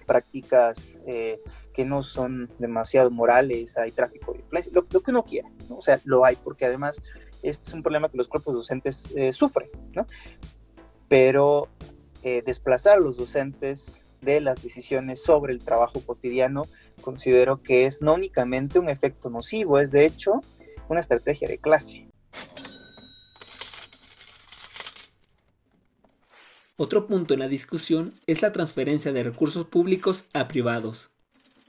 prácticas 0.06 0.96
eh, 1.06 1.40
que 1.76 1.84
no 1.84 2.02
son 2.04 2.50
demasiado 2.58 3.12
morales, 3.12 3.78
hay 3.78 3.92
tráfico 3.92 4.32
de 4.32 4.40
influencia, 4.40 4.72
lo, 4.74 4.88
que 4.88 5.12
uno 5.12 5.24
quiera, 5.24 5.50
o 5.70 5.82
sea, 5.82 6.00
lo 6.06 6.24
hay, 6.24 6.38
porque 6.38 6.66
además 6.66 7.02
este 7.44 7.68
es 7.68 7.74
un 7.74 7.84
problema 7.84 8.10
que 8.10 8.18
los 8.18 8.30
cuerpos 8.30 8.54
docentes 8.54 9.10
eh, 9.14 9.34
sufren, 9.34 9.70
¿no? 9.94 10.08
Pero 11.10 11.68
eh, 12.24 12.42
desplazar 12.46 12.98
a 12.98 13.02
los 13.02 13.18
docentes 13.18 14.02
de 14.22 14.40
las 14.40 14.64
decisiones 14.64 15.22
sobre 15.22 15.54
el 15.54 15.60
trabajo 15.64 16.00
cotidiano 16.00 16.66
considero 17.02 17.62
que 17.62 17.86
es 17.86 18.02
no 18.02 18.14
únicamente 18.14 18.80
un 18.80 18.90
efecto 18.90 19.30
nocivo, 19.30 19.78
es 19.78 19.92
de 19.92 20.06
hecho 20.06 20.40
una 20.88 21.02
estrategia 21.02 21.48
de 21.48 21.58
clase. 21.58 22.08
Otro 26.78 27.06
punto 27.08 27.34
en 27.34 27.42
la 27.42 27.48
discusión 27.48 28.14
es 28.28 28.42
la 28.42 28.52
transferencia 28.52 29.12
de 29.12 29.24
recursos 29.24 29.68
públicos 29.68 30.26
a 30.34 30.48
privados 30.48 31.12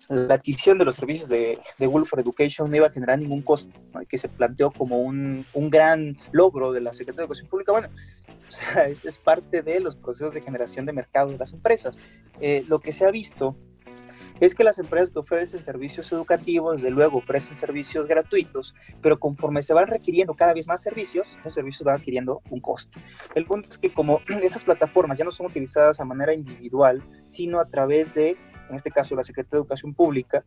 la 0.09 0.35
adquisición 0.35 0.79
de 0.79 0.85
los 0.85 0.97
servicios 0.97 1.29
de, 1.29 1.59
de 1.79 1.89
for 1.89 2.21
Education 2.21 2.71
no 2.71 2.77
iba 2.77 2.87
a 2.87 2.91
generar 2.91 3.19
ningún 3.19 3.43
costo, 3.43 3.73
que 4.09 4.19
se 4.19 4.29
planteó 4.29 4.71
como 4.71 5.01
un, 5.01 5.45
un, 5.53 5.71
gran 5.71 6.17
logro 6.33 6.73
de 6.73 6.81
la 6.81 6.93
Secretaría 6.93 7.19
de 7.19 7.25
Educación 7.25 7.49
Pública. 7.49 7.73
Bueno, 7.73 7.89
o 8.49 8.53
sea, 8.53 8.87
es, 8.87 9.05
es, 9.05 9.17
parte 9.17 9.63
de 9.63 9.81
los 9.81 9.97
procesos 9.97 10.35
de 10.35 10.41
generación 10.41 10.87
de 10.87 10.93
mercado 10.93 11.31
de 11.31 11.39
las 11.39 11.53
empresas. 11.53 12.01
Eh, 12.41 12.65
lo 12.69 12.79
que 12.79 12.93
se 12.93 13.05
ha 13.05 13.11
visto 13.11 13.57
es 14.41 14.55
que 14.55 14.65
las 14.65 14.79
empresas 14.79 15.11
que 15.11 15.19
ofrecen 15.19 15.63
servicios 15.63 16.13
educativos, 16.13 16.77
desde 16.77 16.91
luego, 16.91 17.19
ofrecen 17.19 17.57
servicios 17.57 18.07
gratuitos, 18.07 18.75
pero 19.01 19.19
conforme 19.19 19.63
se 19.63 19.73
van 19.73 19.87
requiriendo 19.87 20.35
cada 20.35 20.53
vez 20.53 20.69
más 20.69 20.83
servicios, 20.83 21.39
los 21.45 21.55
servicios 21.55 21.85
van 21.85 21.97
adquiriendo 21.97 22.43
un 22.51 22.61
costo. 22.61 22.99
El 23.35 23.47
punto 23.47 23.69
es 23.71 23.79
que 23.79 23.93
como 23.93 24.21
esas 24.43 24.65
plataformas 24.65 25.19
ya 25.19 25.25
no 25.25 25.33
son 25.33 25.47
utilizadas 25.47 26.01
a 26.01 26.05
manera 26.05 26.35
individual, 26.35 27.03
sino 27.27 27.61
a 27.61 27.67
través 27.67 28.15
de 28.15 28.37
en 28.69 28.77
este 28.77 28.91
caso 28.91 29.15
la 29.15 29.25
Secretaría 29.25 29.59
de 29.59 29.63
Educación 29.63 29.95
Pública, 29.95 30.45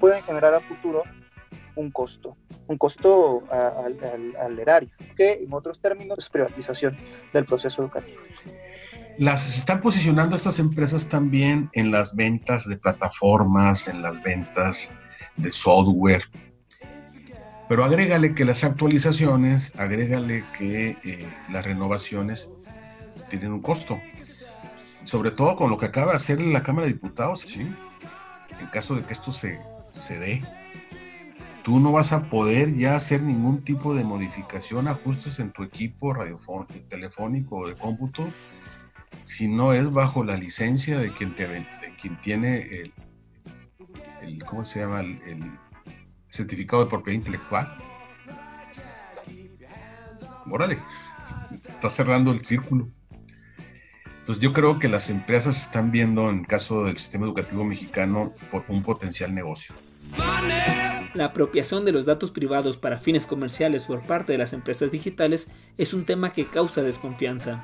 pueden 0.00 0.22
generar 0.22 0.54
a 0.54 0.60
futuro 0.60 1.02
un 1.76 1.90
costo, 1.90 2.36
un 2.66 2.78
costo 2.78 3.44
al, 3.50 4.58
erario, 4.58 4.90
que 5.16 5.32
en 5.34 5.52
otros 5.52 5.80
términos 5.80 6.18
es 6.18 6.28
privatización 6.28 6.96
del 7.32 7.44
proceso 7.44 7.82
educativo. 7.82 8.20
Las 9.18 9.58
están 9.58 9.80
posicionando 9.80 10.34
estas 10.34 10.58
empresas 10.58 11.08
también 11.08 11.70
en 11.72 11.90
las 11.90 12.16
ventas 12.16 12.66
de 12.68 12.76
plataformas, 12.76 13.86
en 13.88 14.02
las 14.02 14.22
ventas 14.22 14.92
de 15.36 15.50
software. 15.50 16.24
Pero 17.68 17.84
agrégale 17.84 18.34
que 18.34 18.44
las 18.44 18.64
actualizaciones, 18.64 19.72
agrégale 19.78 20.44
que 20.58 20.96
eh, 21.04 21.28
las 21.50 21.64
renovaciones 21.64 22.52
tienen 23.30 23.52
un 23.52 23.62
costo 23.62 23.98
sobre 25.04 25.30
todo 25.30 25.56
con 25.56 25.70
lo 25.70 25.78
que 25.78 25.86
acaba 25.86 26.12
de 26.12 26.16
hacer 26.16 26.40
la 26.40 26.62
Cámara 26.62 26.86
de 26.86 26.94
Diputados, 26.94 27.40
¿sí? 27.40 27.60
en 28.60 28.66
caso 28.72 28.94
de 28.94 29.02
que 29.02 29.12
esto 29.12 29.32
se, 29.32 29.60
se 29.92 30.18
dé, 30.18 30.42
tú 31.62 31.80
no 31.80 31.92
vas 31.92 32.12
a 32.12 32.28
poder 32.28 32.74
ya 32.74 32.96
hacer 32.96 33.22
ningún 33.22 33.64
tipo 33.64 33.94
de 33.94 34.04
modificación, 34.04 34.88
ajustes 34.88 35.38
en 35.40 35.52
tu 35.52 35.62
equipo 35.62 36.12
radiofónico, 36.12 36.74
telefónico 36.88 37.56
o 37.56 37.68
de 37.68 37.74
cómputo, 37.74 38.28
si 39.24 39.48
no 39.48 39.72
es 39.72 39.90
bajo 39.92 40.24
la 40.24 40.36
licencia 40.36 40.98
de 40.98 41.12
quien, 41.12 41.34
te, 41.34 41.46
de 41.46 41.66
quien 42.00 42.20
tiene 42.20 42.92
el, 44.22 44.44
¿cómo 44.44 44.64
se 44.64 44.80
llama? 44.80 45.00
El, 45.00 45.20
el 45.26 45.50
certificado 46.28 46.84
de 46.84 46.90
propiedad 46.90 47.18
intelectual. 47.18 47.76
Órale, 50.50 50.78
está 51.68 51.88
cerrando 51.88 52.32
el 52.32 52.44
círculo. 52.44 52.88
Entonces 54.24 54.42
yo 54.42 54.54
creo 54.54 54.78
que 54.78 54.88
las 54.88 55.10
empresas 55.10 55.60
están 55.60 55.90
viendo 55.90 56.30
en 56.30 56.38
el 56.38 56.46
caso 56.46 56.86
del 56.86 56.96
sistema 56.96 57.26
educativo 57.26 57.62
mexicano 57.62 58.32
un 58.68 58.82
potencial 58.82 59.34
negocio. 59.34 59.74
La 61.12 61.26
apropiación 61.26 61.84
de 61.84 61.92
los 61.92 62.06
datos 62.06 62.30
privados 62.30 62.78
para 62.78 62.98
fines 62.98 63.26
comerciales 63.26 63.84
por 63.84 64.00
parte 64.00 64.32
de 64.32 64.38
las 64.38 64.54
empresas 64.54 64.90
digitales 64.90 65.48
es 65.76 65.92
un 65.92 66.06
tema 66.06 66.32
que 66.32 66.48
causa 66.48 66.80
desconfianza. 66.80 67.62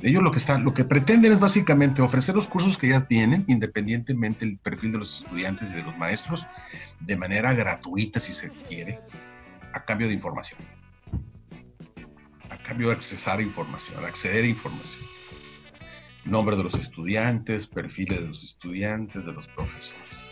Ellos 0.00 0.22
lo 0.22 0.30
que 0.30 0.38
están, 0.38 0.64
lo 0.64 0.72
que 0.72 0.84
pretenden 0.84 1.32
es 1.32 1.38
básicamente 1.38 2.00
ofrecer 2.00 2.34
los 2.34 2.46
cursos 2.46 2.78
que 2.78 2.88
ya 2.88 3.06
tienen, 3.06 3.44
independientemente 3.46 4.46
del 4.46 4.56
perfil 4.56 4.92
de 4.92 4.98
los 5.00 5.20
estudiantes 5.20 5.70
y 5.70 5.74
de 5.74 5.82
los 5.82 5.98
maestros, 5.98 6.46
de 7.00 7.14
manera 7.18 7.52
gratuita 7.52 8.20
si 8.20 8.32
se 8.32 8.48
quiere, 8.48 9.00
a 9.74 9.84
cambio 9.84 10.08
de 10.08 10.14
información, 10.14 10.58
a 12.48 12.56
cambio 12.62 12.86
de 12.86 12.94
accesar 12.94 13.40
a 13.40 13.42
información, 13.42 14.02
acceder 14.02 14.44
a 14.44 14.48
información 14.48 15.04
nombre 16.24 16.56
de 16.56 16.62
los 16.62 16.74
estudiantes, 16.74 17.66
perfiles 17.66 18.20
de 18.20 18.28
los 18.28 18.44
estudiantes, 18.44 19.24
de 19.24 19.32
los 19.32 19.46
profesores. 19.48 20.28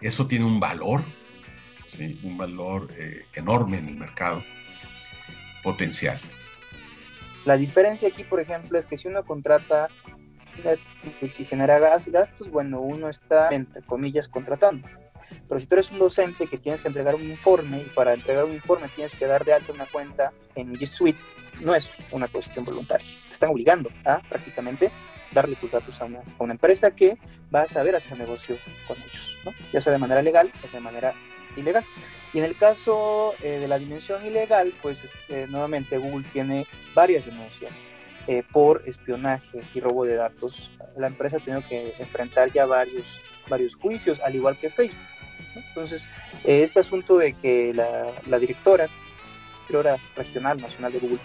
Eso 0.00 0.26
tiene 0.26 0.44
un 0.44 0.60
valor, 0.60 1.02
un 2.22 2.36
valor 2.36 2.88
eh, 2.96 3.24
enorme 3.34 3.78
en 3.78 3.88
el 3.88 3.96
mercado, 3.96 4.42
potencial. 5.62 6.18
La 7.44 7.56
diferencia 7.56 8.08
aquí, 8.08 8.24
por 8.24 8.40
ejemplo, 8.40 8.78
es 8.78 8.86
que 8.86 8.96
si 8.96 9.08
uno 9.08 9.24
contrata 9.24 9.88
Netflix 10.62 11.40
y 11.40 11.44
genera 11.44 11.78
gastos, 11.78 12.50
bueno, 12.50 12.80
uno 12.80 13.08
está, 13.08 13.50
entre 13.50 13.82
comillas, 13.82 14.28
contratando. 14.28 14.88
Pero 15.48 15.60
si 15.60 15.66
tú 15.66 15.74
eres 15.74 15.90
un 15.90 15.98
docente 15.98 16.46
que 16.46 16.58
tienes 16.58 16.80
que 16.80 16.88
entregar 16.88 17.14
un 17.14 17.24
informe 17.24 17.78
y 17.78 17.90
para 17.90 18.14
entregar 18.14 18.44
un 18.44 18.52
informe 18.52 18.88
tienes 18.88 19.12
que 19.12 19.26
dar 19.26 19.44
de 19.44 19.52
alta 19.52 19.72
una 19.72 19.86
cuenta 19.86 20.32
en 20.54 20.74
G 20.74 20.86
Suite, 20.86 21.18
no 21.60 21.74
es 21.74 21.92
una 22.10 22.28
cuestión 22.28 22.64
voluntaria. 22.64 23.06
Te 23.28 23.32
están 23.32 23.50
obligando 23.50 23.90
a 24.04 24.20
prácticamente 24.20 24.90
darle 25.32 25.56
tus 25.56 25.70
datos 25.70 26.00
a 26.00 26.04
una, 26.04 26.20
a 26.20 26.42
una 26.42 26.52
empresa 26.52 26.90
que 26.92 27.18
va 27.54 27.62
a 27.62 27.68
saber 27.68 27.96
hacer 27.96 28.18
negocio 28.18 28.56
con 28.86 28.96
ellos, 28.98 29.36
ya 29.72 29.80
sea 29.80 29.92
de 29.92 29.98
manera 29.98 30.22
legal 30.22 30.52
o 30.62 30.72
de 30.72 30.80
manera 30.80 31.12
ilegal. 31.56 31.84
Y 32.32 32.38
en 32.38 32.44
el 32.44 32.56
caso 32.56 33.34
eh, 33.42 33.58
de 33.60 33.68
la 33.68 33.78
dimensión 33.78 34.24
ilegal, 34.26 34.74
pues 34.82 35.04
este, 35.04 35.46
nuevamente 35.46 35.98
Google 35.98 36.26
tiene 36.32 36.66
varias 36.92 37.26
denuncias 37.26 37.92
eh, 38.26 38.42
por 38.52 38.82
espionaje 38.86 39.60
y 39.72 39.80
robo 39.80 40.04
de 40.04 40.16
datos. 40.16 40.70
La 40.96 41.06
empresa 41.06 41.36
ha 41.36 41.40
tenido 41.40 41.62
que 41.68 41.94
enfrentar 41.98 42.52
ya 42.52 42.66
varios, 42.66 43.20
varios 43.48 43.76
juicios, 43.76 44.18
al 44.20 44.34
igual 44.34 44.56
que 44.56 44.68
Facebook. 44.68 44.98
Entonces, 45.54 46.08
eh, 46.44 46.62
este 46.62 46.80
asunto 46.80 47.16
de 47.18 47.32
que 47.32 47.72
la, 47.74 48.12
la 48.26 48.38
directora, 48.38 48.88
directora 49.68 49.96
regional 50.16 50.60
nacional 50.60 50.92
de 50.92 50.98
Google, 50.98 51.20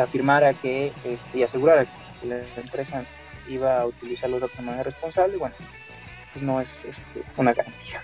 afirmara 0.00 0.54
que 0.54 0.92
este, 1.04 1.38
y 1.38 1.42
asegurara 1.42 1.84
que 1.84 2.26
la 2.26 2.42
empresa 2.56 3.04
iba 3.48 3.80
a 3.80 3.86
utilizar 3.86 4.30
los 4.30 4.40
datos 4.40 4.56
de 4.56 4.62
manera 4.64 4.84
responsable, 4.84 5.36
bueno, 5.36 5.54
pues 6.32 6.44
no 6.44 6.60
es 6.60 6.84
este, 6.84 7.22
una 7.36 7.52
garantía. 7.52 8.02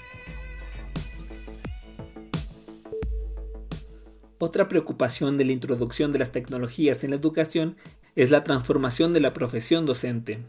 Otra 4.42 4.68
preocupación 4.68 5.36
de 5.36 5.44
la 5.44 5.52
introducción 5.52 6.12
de 6.12 6.18
las 6.18 6.32
tecnologías 6.32 7.04
en 7.04 7.10
la 7.10 7.16
educación 7.16 7.76
es 8.16 8.30
la 8.30 8.42
transformación 8.42 9.12
de 9.12 9.20
la 9.20 9.34
profesión 9.34 9.84
docente. 9.84 10.42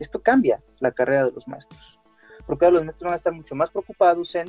Esto 0.00 0.22
cambia 0.22 0.60
la 0.80 0.90
carrera 0.90 1.26
de 1.26 1.32
los 1.32 1.46
maestros, 1.46 2.00
porque 2.46 2.64
ahora 2.64 2.76
los 2.76 2.84
maestros 2.84 3.06
van 3.06 3.12
a 3.14 3.16
estar 3.16 3.32
mucho 3.32 3.54
más 3.54 3.70
preocupados 3.70 4.34
en 4.34 4.48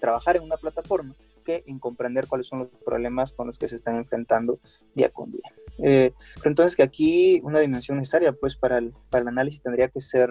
trabajar 0.00 0.36
en 0.36 0.42
una 0.42 0.56
plataforma 0.56 1.14
que 1.44 1.62
en 1.66 1.78
comprender 1.78 2.26
cuáles 2.26 2.46
son 2.46 2.60
los 2.60 2.68
problemas 2.84 3.32
con 3.32 3.46
los 3.46 3.58
que 3.58 3.68
se 3.68 3.76
están 3.76 3.96
enfrentando 3.96 4.58
día 4.94 5.10
con 5.10 5.30
día. 5.30 5.52
Eh, 5.78 6.12
pero 6.36 6.50
entonces 6.50 6.74
que 6.74 6.82
aquí 6.82 7.40
una 7.44 7.60
dimensión 7.60 7.98
necesaria 7.98 8.32
pues 8.32 8.56
para 8.56 8.78
el, 8.78 8.94
análisis 9.12 9.62
tendría 9.62 9.88
que 9.88 10.00
ser 10.00 10.30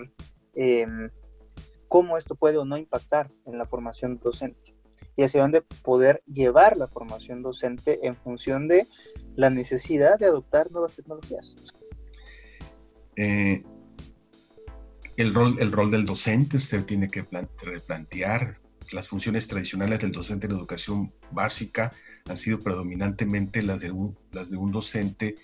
eh, 0.56 0.88
cómo 1.88 2.18
esto 2.18 2.36
puede 2.36 2.58
o 2.58 2.66
no 2.66 2.78
impactar 2.78 3.30
en 3.46 3.58
la 3.58 3.66
formación 3.66 4.18
docente 4.18 4.74
y 5.16 5.24
hacia 5.24 5.42
dónde 5.42 5.62
poder 5.62 6.24
llevar 6.26 6.78
la 6.78 6.88
formación 6.88 7.42
docente 7.44 8.08
en 8.08 8.16
función 8.16 8.68
de 8.68 8.88
la 9.36 9.50
necesidad 9.50 10.18
de 10.18 10.26
adoptar 10.26 10.72
nuevas 10.72 10.94
tecnologías. 10.94 11.56
Eh, 13.16 13.60
el, 15.18 15.34
rol, 15.34 15.56
el 15.60 15.72
rol 15.72 15.92
del 15.92 16.06
docente 16.06 16.60
se 16.60 16.82
tiene 16.84 17.10
que 17.10 17.26
replantear. 17.62 18.60
Las 18.92 19.08
funciones 19.08 19.48
tradicionales 19.48 20.00
del 20.00 20.12
docente 20.12 20.48
en 20.48 20.54
educación 20.54 21.14
básica 21.32 21.94
han 22.30 22.38
sido 22.38 22.60
predominantemente 22.60 23.62
las 23.62 23.80
de 23.80 23.92
un, 23.92 24.18
las 24.32 24.50
de 24.50 24.58
un 24.58 24.72
docente 24.72 25.36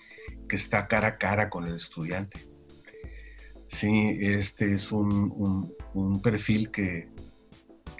que 0.48 0.56
está 0.56 0.88
cara 0.88 1.08
a 1.08 1.18
cara 1.18 1.48
con 1.48 1.66
el 1.66 1.74
estudiante. 1.74 2.46
Sí, 3.68 4.18
este 4.20 4.74
es 4.74 4.90
un, 4.90 5.72
un, 5.94 6.20
perfil 6.22 6.70
que 6.70 7.08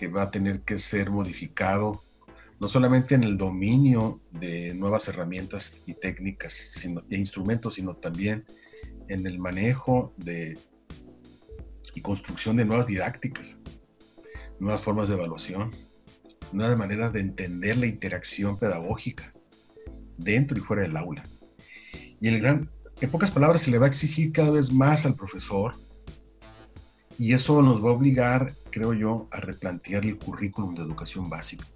que 0.00 0.08
va 0.08 0.22
a 0.22 0.30
tener 0.30 0.62
que 0.62 0.78
ser 0.78 1.10
modificado, 1.10 2.02
no 2.58 2.68
solamente 2.68 3.14
en 3.14 3.22
el 3.22 3.36
dominio 3.36 4.18
de 4.30 4.72
nuevas 4.72 5.08
herramientas 5.08 5.82
y 5.84 5.92
técnicas 5.92 6.54
sino, 6.54 7.02
e 7.10 7.18
instrumentos, 7.18 7.74
sino 7.74 7.94
también 7.94 8.46
en 9.08 9.26
el 9.26 9.38
manejo 9.38 10.14
de, 10.16 10.58
y 11.94 12.00
construcción 12.00 12.56
de 12.56 12.64
nuevas 12.64 12.86
didácticas, 12.86 13.58
nuevas 14.58 14.80
formas 14.80 15.08
de 15.08 15.14
evaluación, 15.14 15.70
nuevas 16.52 16.76
maneras 16.76 17.12
de 17.12 17.20
entender 17.20 17.76
la 17.76 17.86
interacción 17.86 18.58
pedagógica 18.58 19.32
dentro 20.16 20.58
y 20.58 20.60
fuera 20.60 20.82
del 20.82 20.96
aula. 20.96 21.22
Y 22.20 22.28
el 22.28 22.40
gran, 22.40 22.70
en 23.00 23.10
pocas 23.10 23.30
palabras, 23.30 23.62
se 23.62 23.70
le 23.70 23.78
va 23.78 23.86
a 23.86 23.88
exigir 23.88 24.32
cada 24.32 24.50
vez 24.50 24.72
más 24.72 25.06
al 25.06 25.14
profesor 25.14 25.74
y 27.18 27.34
eso 27.34 27.60
nos 27.60 27.84
va 27.84 27.90
a 27.90 27.92
obligar, 27.92 28.54
creo 28.70 28.94
yo, 28.94 29.26
a 29.30 29.40
replantear 29.40 30.04
el 30.06 30.18
currículum 30.18 30.74
de 30.74 30.82
educación 30.82 31.28
básica. 31.28 31.66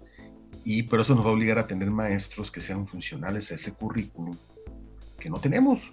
Y 0.63 0.83
por 0.83 0.99
eso 0.99 1.13
nos 1.13 1.23
va 1.23 1.29
a 1.29 1.33
obligar 1.33 1.59
a 1.59 1.67
tener 1.67 1.91
maestros 1.91 2.49
que 2.49 2.61
sean 2.61 2.87
funcionales 2.87 3.51
a 3.51 3.55
ese 3.55 3.71
currículum 3.71 4.35
que 5.19 5.29
no 5.29 5.39
tenemos. 5.39 5.91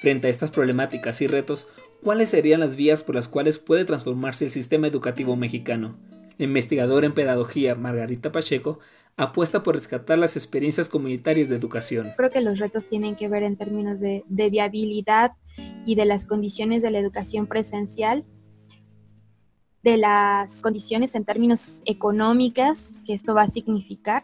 Frente 0.00 0.28
a 0.28 0.30
estas 0.30 0.50
problemáticas 0.50 1.20
y 1.22 1.26
retos, 1.26 1.66
¿cuáles 2.02 2.28
serían 2.28 2.60
las 2.60 2.76
vías 2.76 3.02
por 3.02 3.16
las 3.16 3.26
cuales 3.26 3.58
puede 3.58 3.84
transformarse 3.84 4.44
el 4.44 4.50
sistema 4.50 4.86
educativo 4.86 5.34
mexicano? 5.34 5.96
Investigadora 6.38 7.06
en 7.06 7.14
pedagogía 7.14 7.74
Margarita 7.74 8.30
Pacheco 8.30 8.78
apuesta 9.16 9.64
por 9.64 9.74
rescatar 9.74 10.16
las 10.16 10.36
experiencias 10.36 10.88
comunitarias 10.88 11.48
de 11.48 11.56
educación. 11.56 12.12
Creo 12.16 12.30
que 12.30 12.40
los 12.40 12.60
retos 12.60 12.86
tienen 12.86 13.16
que 13.16 13.26
ver 13.26 13.42
en 13.42 13.56
términos 13.56 13.98
de, 13.98 14.24
de 14.28 14.48
viabilidad 14.50 15.32
y 15.84 15.96
de 15.96 16.04
las 16.04 16.24
condiciones 16.24 16.82
de 16.82 16.92
la 16.92 17.00
educación 17.00 17.48
presencial, 17.48 18.24
de 19.82 19.96
las 19.96 20.62
condiciones 20.62 21.16
en 21.16 21.24
términos 21.24 21.82
económicas 21.86 22.94
que 23.04 23.14
esto 23.14 23.34
va 23.34 23.42
a 23.42 23.48
significar 23.48 24.22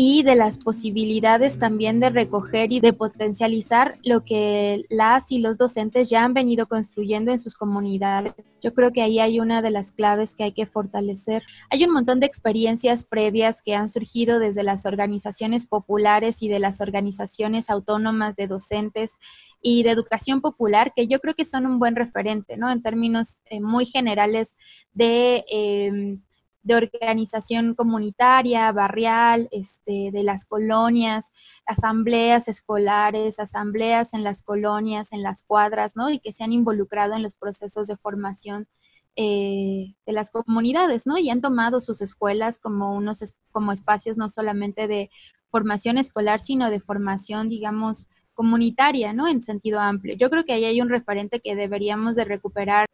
y 0.00 0.22
de 0.22 0.36
las 0.36 0.58
posibilidades 0.58 1.58
también 1.58 1.98
de 1.98 2.08
recoger 2.08 2.70
y 2.70 2.78
de 2.78 2.92
potencializar 2.92 3.98
lo 4.04 4.24
que 4.24 4.84
las 4.90 5.32
y 5.32 5.40
los 5.40 5.58
docentes 5.58 6.08
ya 6.08 6.22
han 6.22 6.34
venido 6.34 6.68
construyendo 6.68 7.32
en 7.32 7.40
sus 7.40 7.56
comunidades. 7.56 8.32
Yo 8.62 8.74
creo 8.74 8.92
que 8.92 9.02
ahí 9.02 9.18
hay 9.18 9.40
una 9.40 9.60
de 9.60 9.72
las 9.72 9.90
claves 9.90 10.36
que 10.36 10.44
hay 10.44 10.52
que 10.52 10.66
fortalecer. 10.66 11.42
Hay 11.68 11.82
un 11.82 11.92
montón 11.92 12.20
de 12.20 12.26
experiencias 12.26 13.04
previas 13.04 13.60
que 13.60 13.74
han 13.74 13.88
surgido 13.88 14.38
desde 14.38 14.62
las 14.62 14.86
organizaciones 14.86 15.66
populares 15.66 16.44
y 16.44 16.48
de 16.48 16.60
las 16.60 16.80
organizaciones 16.80 17.68
autónomas 17.68 18.36
de 18.36 18.46
docentes 18.46 19.18
y 19.60 19.82
de 19.82 19.90
educación 19.90 20.40
popular 20.40 20.92
que 20.94 21.08
yo 21.08 21.18
creo 21.18 21.34
que 21.34 21.44
son 21.44 21.66
un 21.66 21.80
buen 21.80 21.96
referente, 21.96 22.56
¿no? 22.56 22.70
En 22.70 22.82
términos 22.82 23.40
eh, 23.46 23.60
muy 23.60 23.84
generales 23.84 24.54
de... 24.92 25.44
Eh, 25.50 26.18
de 26.62 26.74
organización 26.74 27.74
comunitaria, 27.74 28.70
barrial, 28.72 29.48
este, 29.52 30.10
de 30.12 30.22
las 30.22 30.44
colonias, 30.44 31.32
asambleas 31.66 32.48
escolares, 32.48 33.38
asambleas 33.38 34.14
en 34.14 34.24
las 34.24 34.42
colonias, 34.42 35.12
en 35.12 35.22
las 35.22 35.42
cuadras, 35.42 35.96
¿no? 35.96 36.10
Y 36.10 36.18
que 36.18 36.32
se 36.32 36.44
han 36.44 36.52
involucrado 36.52 37.14
en 37.14 37.22
los 37.22 37.34
procesos 37.34 37.86
de 37.86 37.96
formación 37.96 38.68
eh, 39.16 39.94
de 40.06 40.12
las 40.12 40.30
comunidades, 40.30 41.06
¿no? 41.06 41.18
Y 41.18 41.30
han 41.30 41.40
tomado 41.40 41.80
sus 41.80 42.00
escuelas 42.02 42.58
como 42.58 42.94
unos 42.94 43.22
como 43.50 43.72
espacios 43.72 44.16
no 44.16 44.28
solamente 44.28 44.86
de 44.86 45.10
formación 45.50 45.98
escolar, 45.98 46.40
sino 46.40 46.70
de 46.70 46.80
formación, 46.80 47.48
digamos, 47.48 48.08
comunitaria, 48.34 49.12
¿no? 49.12 49.26
En 49.26 49.42
sentido 49.42 49.80
amplio. 49.80 50.14
Yo 50.16 50.30
creo 50.30 50.44
que 50.44 50.52
ahí 50.52 50.64
hay 50.64 50.80
un 50.80 50.88
referente 50.88 51.40
que 51.40 51.56
deberíamos 51.56 52.14
de 52.14 52.24
recuperar 52.24 52.86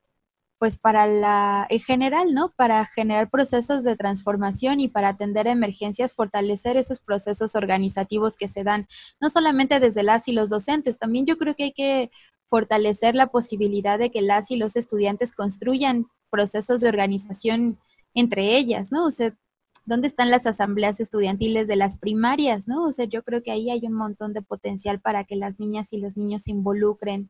pues 0.64 0.78
para 0.78 1.06
la, 1.06 1.66
en 1.68 1.80
general, 1.80 2.32
¿no? 2.32 2.50
Para 2.56 2.86
generar 2.86 3.28
procesos 3.28 3.84
de 3.84 3.96
transformación 3.96 4.80
y 4.80 4.88
para 4.88 5.10
atender 5.10 5.46
emergencias, 5.46 6.14
fortalecer 6.14 6.78
esos 6.78 7.00
procesos 7.00 7.54
organizativos 7.54 8.38
que 8.38 8.48
se 8.48 8.64
dan, 8.64 8.88
no 9.20 9.28
solamente 9.28 9.78
desde 9.78 10.02
las 10.02 10.26
y 10.26 10.32
los 10.32 10.48
docentes, 10.48 10.98
también 10.98 11.26
yo 11.26 11.36
creo 11.36 11.54
que 11.54 11.64
hay 11.64 11.72
que 11.74 12.10
fortalecer 12.46 13.14
la 13.14 13.26
posibilidad 13.26 13.98
de 13.98 14.10
que 14.10 14.22
las 14.22 14.50
y 14.50 14.56
los 14.56 14.74
estudiantes 14.76 15.34
construyan 15.34 16.06
procesos 16.30 16.80
de 16.80 16.88
organización 16.88 17.78
entre 18.14 18.56
ellas, 18.56 18.90
¿no? 18.90 19.04
O 19.04 19.10
sea, 19.10 19.36
¿dónde 19.84 20.06
están 20.06 20.30
las 20.30 20.46
asambleas 20.46 20.98
estudiantiles 20.98 21.68
de 21.68 21.76
las 21.76 21.98
primarias, 21.98 22.68
¿no? 22.68 22.84
O 22.84 22.92
sea, 22.92 23.04
yo 23.04 23.22
creo 23.22 23.42
que 23.42 23.50
ahí 23.50 23.68
hay 23.68 23.82
un 23.84 23.92
montón 23.92 24.32
de 24.32 24.40
potencial 24.40 24.98
para 24.98 25.24
que 25.24 25.36
las 25.36 25.60
niñas 25.60 25.92
y 25.92 25.98
los 25.98 26.16
niños 26.16 26.44
se 26.44 26.52
involucren 26.52 27.28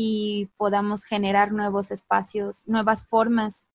y 0.00 0.48
podamos 0.56 1.02
generar 1.02 1.50
nuevos 1.50 1.90
espacios, 1.90 2.68
nuevas 2.68 3.04
formas. 3.04 3.68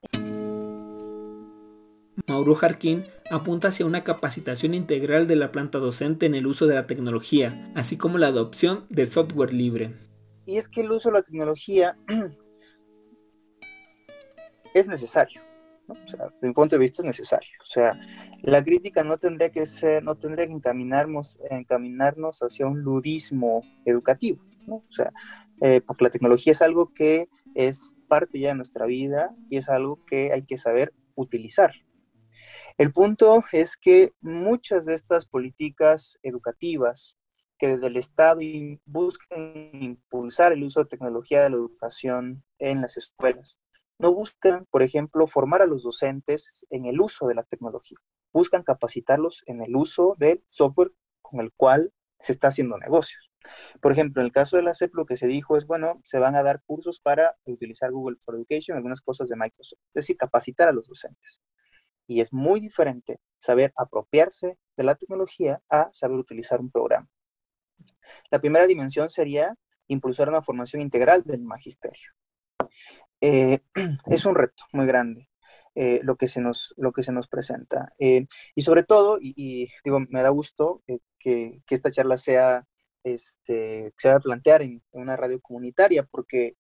Mauro 2.30 2.56
Jarquín 2.56 3.04
apunta 3.30 3.68
hacia 3.68 3.86
una 3.86 4.06
capacitación 4.06 4.74
integral 4.74 5.28
de 5.28 5.36
la 5.36 5.52
planta 5.52 5.80
docente 5.80 6.26
en 6.26 6.36
el 6.36 6.48
uso 6.48 6.66
de 6.66 6.76
la 6.76 6.88
tecnología, 6.88 7.70
así 7.76 7.98
como 7.98 8.20
la 8.20 8.28
adopción 8.28 8.86
de 8.90 9.06
software 9.06 9.54
libre. 9.54 9.98
Y 10.46 10.56
es 10.56 10.70
que 10.70 10.80
el 10.80 10.94
uso 10.94 11.10
de 11.10 11.16
la 11.16 11.24
tecnología 11.24 11.98
es 14.74 14.88
necesario, 14.88 15.42
¿no? 15.90 15.96
o 15.96 16.08
sea, 16.08 16.28
desde 16.36 16.48
mi 16.48 16.54
punto 16.54 16.78
de 16.78 16.80
vista 16.80 17.02
es 17.02 17.06
necesario. 17.06 17.50
O 17.62 17.66
sea, 17.66 18.00
la 18.44 18.64
crítica 18.64 19.04
no 19.04 19.18
tendría 19.18 19.50
que 19.50 19.66
ser, 19.66 20.02
no 20.02 20.16
tendría 20.16 20.48
que 20.48 20.54
encaminarnos, 20.54 21.38
encaminarnos 21.50 22.40
hacia 22.40 22.66
un 22.66 22.80
ludismo 22.80 23.62
educativo, 23.84 24.42
¿no? 24.66 24.76
O 24.76 24.94
sea, 24.94 25.12
eh, 25.66 25.80
porque 25.80 26.04
la 26.04 26.10
tecnología 26.10 26.52
es 26.52 26.62
algo 26.62 26.92
que 26.94 27.30
es 27.56 27.96
parte 28.10 28.38
ya 28.38 28.50
de 28.50 28.56
nuestra 28.56 28.86
vida 28.86 29.34
y 29.50 29.56
es 29.56 29.70
algo 29.70 30.04
que 30.06 30.34
hay 30.34 30.44
que 30.44 30.58
saber 30.58 30.94
utilizar. 31.16 31.72
El 32.78 32.92
punto 32.92 33.46
es 33.54 33.78
que 33.78 34.12
muchas 34.20 34.86
de 34.86 34.94
estas 34.94 35.26
políticas 35.26 36.20
educativas 36.22 37.16
que 37.58 37.70
desde 37.70 37.88
el 37.88 37.96
Estado 37.96 38.42
buscan 38.84 39.70
impulsar 39.72 40.52
el 40.52 40.66
uso 40.66 40.82
de 40.82 40.90
tecnología 40.90 41.44
de 41.44 41.52
la 41.52 41.56
educación 41.56 42.44
en 42.60 42.82
las 42.82 42.98
escuelas, 42.98 43.58
no 44.00 44.14
buscan, 44.14 44.66
por 44.70 44.84
ejemplo, 44.84 45.28
formar 45.28 45.62
a 45.62 45.66
los 45.66 45.84
docentes 45.84 46.66
en 46.72 46.88
el 46.88 47.00
uso 47.00 47.28
de 47.28 47.36
la 47.36 47.44
tecnología, 47.44 47.98
buscan 48.34 48.64
capacitarlos 48.64 49.44
en 49.46 49.62
el 49.62 49.78
uso 49.78 50.16
del 50.18 50.44
software 50.46 50.92
con 51.22 51.40
el 51.40 51.54
cual 51.54 51.94
se 52.24 52.32
está 52.32 52.48
haciendo 52.48 52.78
negocios. 52.78 53.30
Por 53.82 53.92
ejemplo, 53.92 54.22
en 54.22 54.28
el 54.28 54.32
caso 54.32 54.56
de 54.56 54.64
la 54.64 54.74
CEP, 54.74 54.96
lo 54.96 55.06
que 55.06 55.18
se 55.18 55.28
dijo 55.28 55.58
es, 55.58 55.68
bueno, 55.68 56.00
se 56.06 56.20
van 56.20 56.36
a 56.38 56.44
dar 56.44 56.62
cursos 56.66 57.02
para 57.02 57.36
utilizar 57.44 57.92
Google 57.92 58.16
for 58.24 58.36
Education, 58.36 58.78
algunas 58.78 59.02
cosas 59.02 59.28
de 59.28 59.36
Microsoft, 59.36 59.80
es 59.90 59.94
decir, 59.94 60.16
capacitar 60.16 60.70
a 60.70 60.72
los 60.72 60.88
docentes. 60.88 61.42
Y 62.08 62.22
es 62.22 62.32
muy 62.32 62.62
diferente 62.62 63.20
saber 63.38 63.74
apropiarse 63.76 64.58
de 64.78 64.84
la 64.86 64.96
tecnología 64.96 65.62
a 65.70 65.90
saber 65.92 66.18
utilizar 66.18 66.62
un 66.62 66.72
programa. 66.72 67.10
La 68.32 68.40
primera 68.40 68.68
dimensión 68.68 69.10
sería 69.10 69.54
impulsar 69.88 70.30
una 70.30 70.42
formación 70.42 70.82
integral 70.82 71.24
del 71.24 71.42
magisterio. 71.42 72.10
Eh, 73.20 73.60
es 74.06 74.26
un 74.26 74.36
reto 74.36 74.64
muy 74.72 74.86
grande. 74.86 75.28
Eh, 75.76 76.02
lo, 76.04 76.18
que 76.18 76.28
se 76.28 76.40
nos, 76.40 76.74
lo 76.78 76.92
que 76.94 77.02
se 77.02 77.12
nos 77.12 77.28
presenta. 77.28 77.94
Eh, 77.98 78.28
y 78.54 78.62
sobre 78.62 78.84
todo, 78.84 79.18
y, 79.20 79.70
digo, 79.84 80.00
me 80.10 80.22
da 80.22 80.30
gusto 80.30 80.84
que, 81.20 81.62
esta 81.70 81.90
charla 81.92 82.18
sea, 82.18 82.68
este, 83.04 83.92
se 83.98 84.10
va 84.10 84.18
a 84.18 84.20
plantear 84.20 84.62
en, 84.62 84.84
una 84.92 85.16
radio 85.16 85.42
comunitaria, 85.42 86.04
porque 86.04 86.58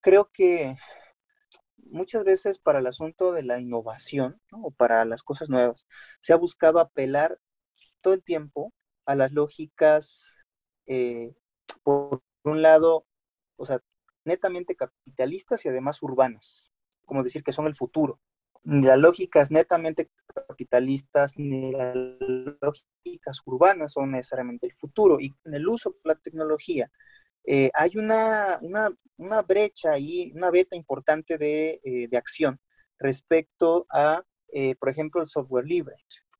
creo 0.00 0.30
que 0.32 0.76
muchas 1.76 2.24
veces 2.24 2.58
para 2.58 2.78
el 2.80 2.86
asunto 2.86 3.32
de 3.32 3.42
la 3.42 3.60
innovación 3.60 4.40
o 4.52 4.70
para 4.70 5.04
las 5.04 5.22
cosas 5.22 5.50
nuevas, 5.50 5.86
se 6.20 6.32
ha 6.32 6.36
buscado 6.36 6.80
apelar 6.80 7.38
todo 8.00 8.14
el 8.14 8.22
tiempo 8.24 8.72
a 9.06 9.14
las 9.16 9.32
lógicas, 9.32 10.24
por 11.82 12.22
un 12.44 12.62
lado, 12.62 13.06
o 13.56 13.66
sea, 13.66 13.80
netamente 14.24 14.76
capitalistas 14.76 15.64
y 15.64 15.68
además 15.68 16.02
urbanas, 16.02 16.70
como 17.04 17.22
decir 17.22 17.42
que 17.44 17.52
son 17.52 17.66
el 17.66 17.76
futuro. 17.76 18.20
Ni 18.66 18.84
las 18.84 18.98
lógicas 18.98 19.52
netamente 19.52 20.10
capitalistas 20.48 21.34
ni 21.36 21.70
las 21.70 21.94
lógicas 22.60 23.40
urbanas 23.44 23.92
son 23.92 24.10
necesariamente 24.10 24.66
el 24.66 24.74
futuro. 24.74 25.20
Y 25.20 25.32
en 25.44 25.54
el 25.54 25.68
uso 25.68 25.90
de 25.90 26.00
la 26.02 26.16
tecnología 26.16 26.90
eh, 27.44 27.70
hay 27.74 27.96
una, 27.96 28.58
una, 28.60 29.42
brecha 29.42 29.96
y 29.98 30.32
una 30.34 30.50
beta 30.50 30.74
importante 30.74 31.38
de, 31.38 31.80
eh, 31.84 32.08
de 32.10 32.16
acción 32.16 32.58
respecto 32.98 33.86
a, 33.88 34.24
eh, 34.52 34.74
por 34.74 34.88
ejemplo, 34.88 35.20
el 35.20 35.28
software 35.28 35.64
libre. 35.64 35.94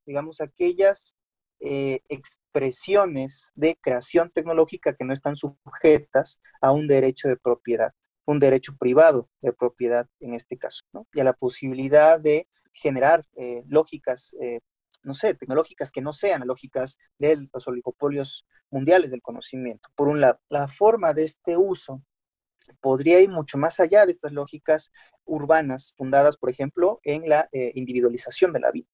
Digamos, 0.05 0.41
aquellas 0.41 1.15
expresiones 1.59 3.51
de 3.55 3.75
creación 3.81 4.29
tecnológica 4.31 4.95
que 4.95 5.03
no 5.03 5.11
están 5.11 5.35
sujetas 5.35 6.39
a 6.61 6.71
un 6.71 6.87
derecho 6.87 7.29
de 7.29 7.37
propiedad, 7.37 7.93
un 8.27 8.39
derecho 8.39 8.75
privado 8.77 9.29
de 9.41 9.53
propiedad 9.53 10.07
en 10.19 10.33
este 10.33 10.57
caso, 10.57 10.83
y 11.13 11.19
a 11.19 11.23
la 11.23 11.33
posibilidad 11.33 12.19
de 12.19 12.47
generar 12.73 13.25
eh, 13.35 13.63
lógicas, 13.67 14.35
eh, 14.41 14.59
no 15.01 15.13
sé, 15.13 15.33
tecnológicas 15.33 15.91
que 15.91 16.01
no 16.01 16.13
sean 16.13 16.45
lógicas 16.45 16.97
de 17.17 17.47
los 17.51 17.67
oligopolios 17.67 18.45
mundiales 18.69 19.11
del 19.11 19.21
conocimiento. 19.21 19.89
Por 19.95 20.09
un 20.09 20.19
lado, 20.19 20.39
la 20.49 20.67
forma 20.67 21.13
de 21.13 21.23
este 21.23 21.55
uso 21.57 22.03
podría 22.81 23.21
ir 23.21 23.29
mucho 23.29 23.57
más 23.57 23.79
allá 23.79 24.05
de 24.05 24.11
estas 24.11 24.33
lógicas 24.33 24.91
urbanas 25.23 25.93
fundadas, 25.95 26.35
por 26.35 26.49
ejemplo, 26.49 26.99
en 27.03 27.29
la 27.29 27.47
eh, 27.53 27.71
individualización 27.75 28.51
de 28.51 28.59
la 28.59 28.71
vida 28.71 28.87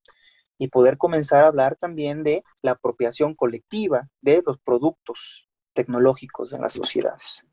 y 0.60 0.68
poder 0.68 1.00
comenzar 1.00 1.44
a 1.44 1.48
hablar 1.48 1.76
también 1.76 2.24
de 2.24 2.44
la 2.62 2.72
apropiación 2.72 3.34
colectiva 3.34 4.08
de 4.22 4.44
los 4.46 4.60
productos 4.60 5.50
tecnológicos 5.74 6.54
en 6.54 6.62
las 6.62 6.74
sociedades. 6.74 7.44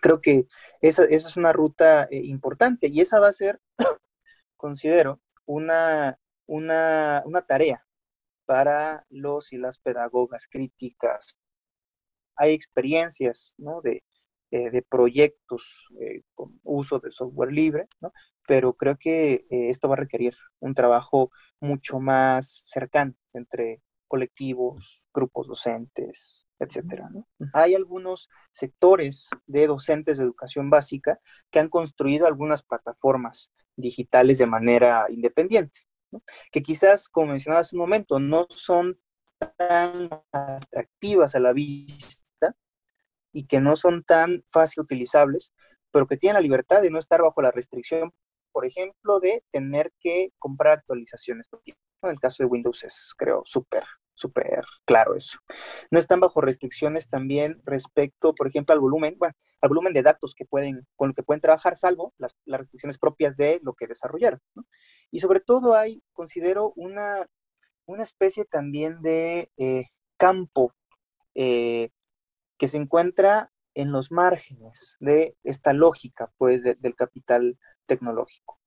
Creo 0.00 0.20
que 0.20 0.46
esa, 0.80 1.04
es 1.04 1.36
una 1.36 1.52
ruta 1.52 2.04
eh, 2.10 2.20
importante 2.24 2.88
y 2.88 3.00
esa 3.00 3.20
va 3.20 3.28
a 3.28 3.32
ser, 3.32 3.60
considero, 4.56 5.20
una, 5.46 6.18
una, 6.46 7.22
tarea 7.46 7.86
para 8.46 9.06
los 9.10 9.52
y 9.52 9.58
las 9.58 9.78
pedagogas 9.78 10.46
críticas. 10.50 11.38
Hay 12.36 12.52
experiencias 12.52 13.54
de, 13.82 14.04
eh, 14.50 14.70
de 14.70 14.82
proyectos 14.82 15.88
eh, 16.00 16.22
con 16.34 16.60
uso 16.62 16.98
de 17.00 17.10
software 17.12 17.52
libre, 17.52 17.88
¿no? 18.02 18.12
pero 18.46 18.74
creo 18.74 18.96
que 18.96 19.46
esto 19.50 19.88
va 19.88 19.94
a 19.94 19.98
requerir 19.98 20.34
un 20.60 20.74
trabajo 20.74 21.30
mucho 21.60 22.00
más 22.00 22.62
cercano 22.64 23.14
entre 23.34 23.82
colectivos, 24.08 25.04
grupos 25.12 25.48
docentes, 25.48 26.47
etcétera. 26.58 27.08
Hay 27.52 27.74
algunos 27.74 28.28
sectores 28.52 29.28
de 29.46 29.66
docentes 29.66 30.18
de 30.18 30.24
educación 30.24 30.70
básica 30.70 31.20
que 31.50 31.58
han 31.58 31.68
construido 31.68 32.26
algunas 32.26 32.62
plataformas 32.62 33.52
digitales 33.76 34.38
de 34.38 34.46
manera 34.46 35.06
independiente, 35.08 35.80
que 36.50 36.62
quizás, 36.62 37.08
como 37.08 37.28
mencionaba 37.28 37.60
hace 37.60 37.76
un 37.76 37.80
momento, 37.80 38.18
no 38.18 38.46
son 38.48 38.98
tan 39.56 40.10
atractivas 40.32 41.34
a 41.34 41.40
la 41.40 41.52
vista 41.52 42.56
y 43.32 43.46
que 43.46 43.60
no 43.60 43.76
son 43.76 44.02
tan 44.02 44.44
fácil 44.48 44.82
utilizables, 44.82 45.52
pero 45.92 46.06
que 46.06 46.16
tienen 46.16 46.34
la 46.34 46.40
libertad 46.40 46.82
de 46.82 46.90
no 46.90 46.98
estar 46.98 47.22
bajo 47.22 47.40
la 47.40 47.52
restricción 47.52 48.12
por 48.58 48.66
ejemplo, 48.66 49.20
de 49.20 49.44
tener 49.52 49.92
que 50.00 50.32
comprar 50.38 50.78
actualizaciones. 50.78 51.48
En 52.02 52.10
el 52.10 52.18
caso 52.18 52.42
de 52.42 52.48
Windows 52.48 52.82
es, 52.82 53.12
creo, 53.16 53.42
súper, 53.44 53.84
súper 54.18 54.64
claro 54.84 55.14
eso. 55.14 55.38
No 55.90 55.98
están 55.98 56.20
bajo 56.20 56.40
restricciones 56.40 57.08
también 57.08 57.62
respecto, 57.64 58.34
por 58.34 58.48
ejemplo, 58.48 58.74
al 58.74 58.80
volumen, 58.80 59.16
bueno, 59.18 59.34
al 59.60 59.68
volumen 59.68 59.92
de 59.92 60.02
datos 60.02 60.34
que 60.34 60.44
pueden, 60.44 60.86
con 60.96 61.08
lo 61.08 61.14
que 61.14 61.22
pueden 61.22 61.40
trabajar, 61.40 61.76
salvo 61.76 62.12
las, 62.18 62.36
restricciones 62.46 62.98
propias 62.98 63.36
de 63.36 63.60
lo 63.62 63.74
que 63.74 63.86
desarrollaron. 63.86 64.40
Y 65.10 65.20
sobre 65.20 65.40
todo 65.40 65.74
hay, 65.74 66.02
considero, 66.12 66.72
una, 66.74 67.26
una 67.86 68.02
especie 68.02 68.44
también 68.44 69.00
de 69.00 69.50
eh, 69.56 69.84
campo 70.16 70.74
eh, 71.34 71.90
que 72.58 72.66
se 72.66 72.76
encuentra 72.76 73.52
en 73.74 73.92
los 73.92 74.10
márgenes 74.10 74.96
de 75.00 75.36
esta 75.44 75.72
lógica, 75.72 76.32
pues, 76.36 76.62
del 76.62 76.94
capital 76.96 77.58
tecnológico. 77.86 78.58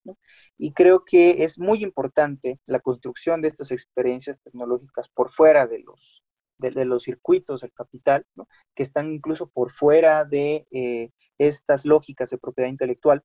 Y 0.58 0.74
creo 0.74 1.06
que 1.06 1.44
es 1.44 1.60
muy 1.60 1.84
importante 1.84 2.60
la 2.66 2.80
construcción 2.80 3.42
de 3.42 3.50
estas 3.50 3.72
experiencias 3.72 4.42
tecnológicas 4.42 5.10
por 5.10 5.30
fuera 5.30 5.68
de 5.68 5.80
los, 5.80 6.24
de, 6.58 6.86
los 6.86 7.04
circuitos 7.04 7.62
del 7.62 7.74
capital, 7.74 8.26
que 8.74 8.84
están 8.84 9.12
incluso 9.12 9.50
por 9.50 9.72
fuera 9.72 10.26
de 10.26 10.68
eh, 10.72 11.12
estas 11.38 11.86
lógicas 11.86 12.30
de 12.30 12.38
propiedad 12.38 12.70
intelectual, 12.70 13.24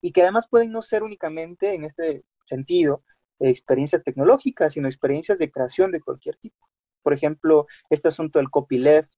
y 0.00 0.12
que 0.12 0.22
además 0.22 0.48
pueden 0.48 0.72
no 0.72 0.82
ser 0.82 1.02
únicamente 1.02 1.74
en 1.74 1.84
este 1.84 2.24
sentido 2.46 3.04
experiencias 3.38 4.02
tecnológicas, 4.02 4.74
sino 4.74 4.88
experiencias 4.88 5.38
de 5.38 5.50
creación 5.50 5.92
de 5.92 6.00
cualquier 6.00 6.36
tipo. 6.36 6.68
Por 7.02 7.14
ejemplo, 7.14 7.66
este 7.88 8.08
asunto 8.08 8.38
del 8.38 8.50
copyleft, 8.50 9.10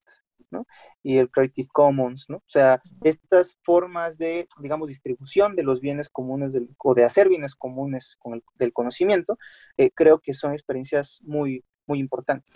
y 1.03 1.19
el 1.19 1.31
Creative 1.31 1.69
Commons, 1.73 2.27
¿no? 2.29 2.39
O 2.39 2.49
sea, 2.49 2.81
estas 3.03 3.57
formas 3.63 4.19
de, 4.19 4.49
digamos, 4.61 4.89
distribución 4.89 5.57
de 5.57 5.63
los 5.63 5.81
bienes 5.81 6.09
comunes 6.09 6.57
o 6.79 6.95
de 6.95 7.05
hacer 7.05 7.29
bienes 7.29 7.55
comunes 7.55 8.17
con 8.19 8.35
el, 8.35 8.43
del 8.57 8.73
conocimiento, 8.73 9.39
eh, 9.77 9.91
creo 9.95 10.19
que 10.19 10.33
son 10.35 10.53
experiencias 10.53 11.21
muy, 11.25 11.65
muy 11.87 11.99
importantes. 11.99 12.53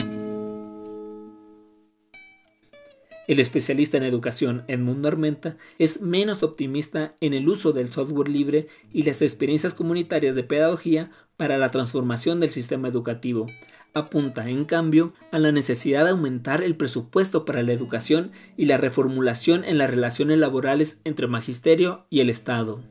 El 3.26 3.40
especialista 3.40 3.96
en 3.96 4.04
educación 4.04 4.64
Edmundo 4.68 5.08
Armenta 5.08 5.56
es 5.78 6.00
menos 6.00 6.44
optimista 6.44 7.14
en 7.20 7.34
el 7.34 7.48
uso 7.48 7.72
del 7.72 7.90
software 7.92 8.28
libre 8.28 8.68
y 8.92 9.02
las 9.02 9.20
experiencias 9.20 9.74
comunitarias 9.74 10.36
de 10.36 10.44
pedagogía 10.44 11.10
para 11.36 11.58
la 11.58 11.70
transformación 11.72 12.38
del 12.38 12.50
sistema 12.50 12.86
educativo. 12.86 13.46
Apunta, 13.94 14.48
en 14.48 14.64
cambio, 14.64 15.12
a 15.32 15.38
la 15.38 15.50
necesidad 15.50 16.04
de 16.04 16.10
aumentar 16.10 16.62
el 16.62 16.76
presupuesto 16.76 17.44
para 17.44 17.62
la 17.62 17.72
educación 17.72 18.30
y 18.56 18.66
la 18.66 18.76
reformulación 18.76 19.64
en 19.64 19.78
las 19.78 19.90
relaciones 19.90 20.38
laborales 20.38 21.00
entre 21.04 21.26
magisterio 21.26 22.06
y 22.10 22.20
el 22.20 22.30
Estado. 22.30 22.84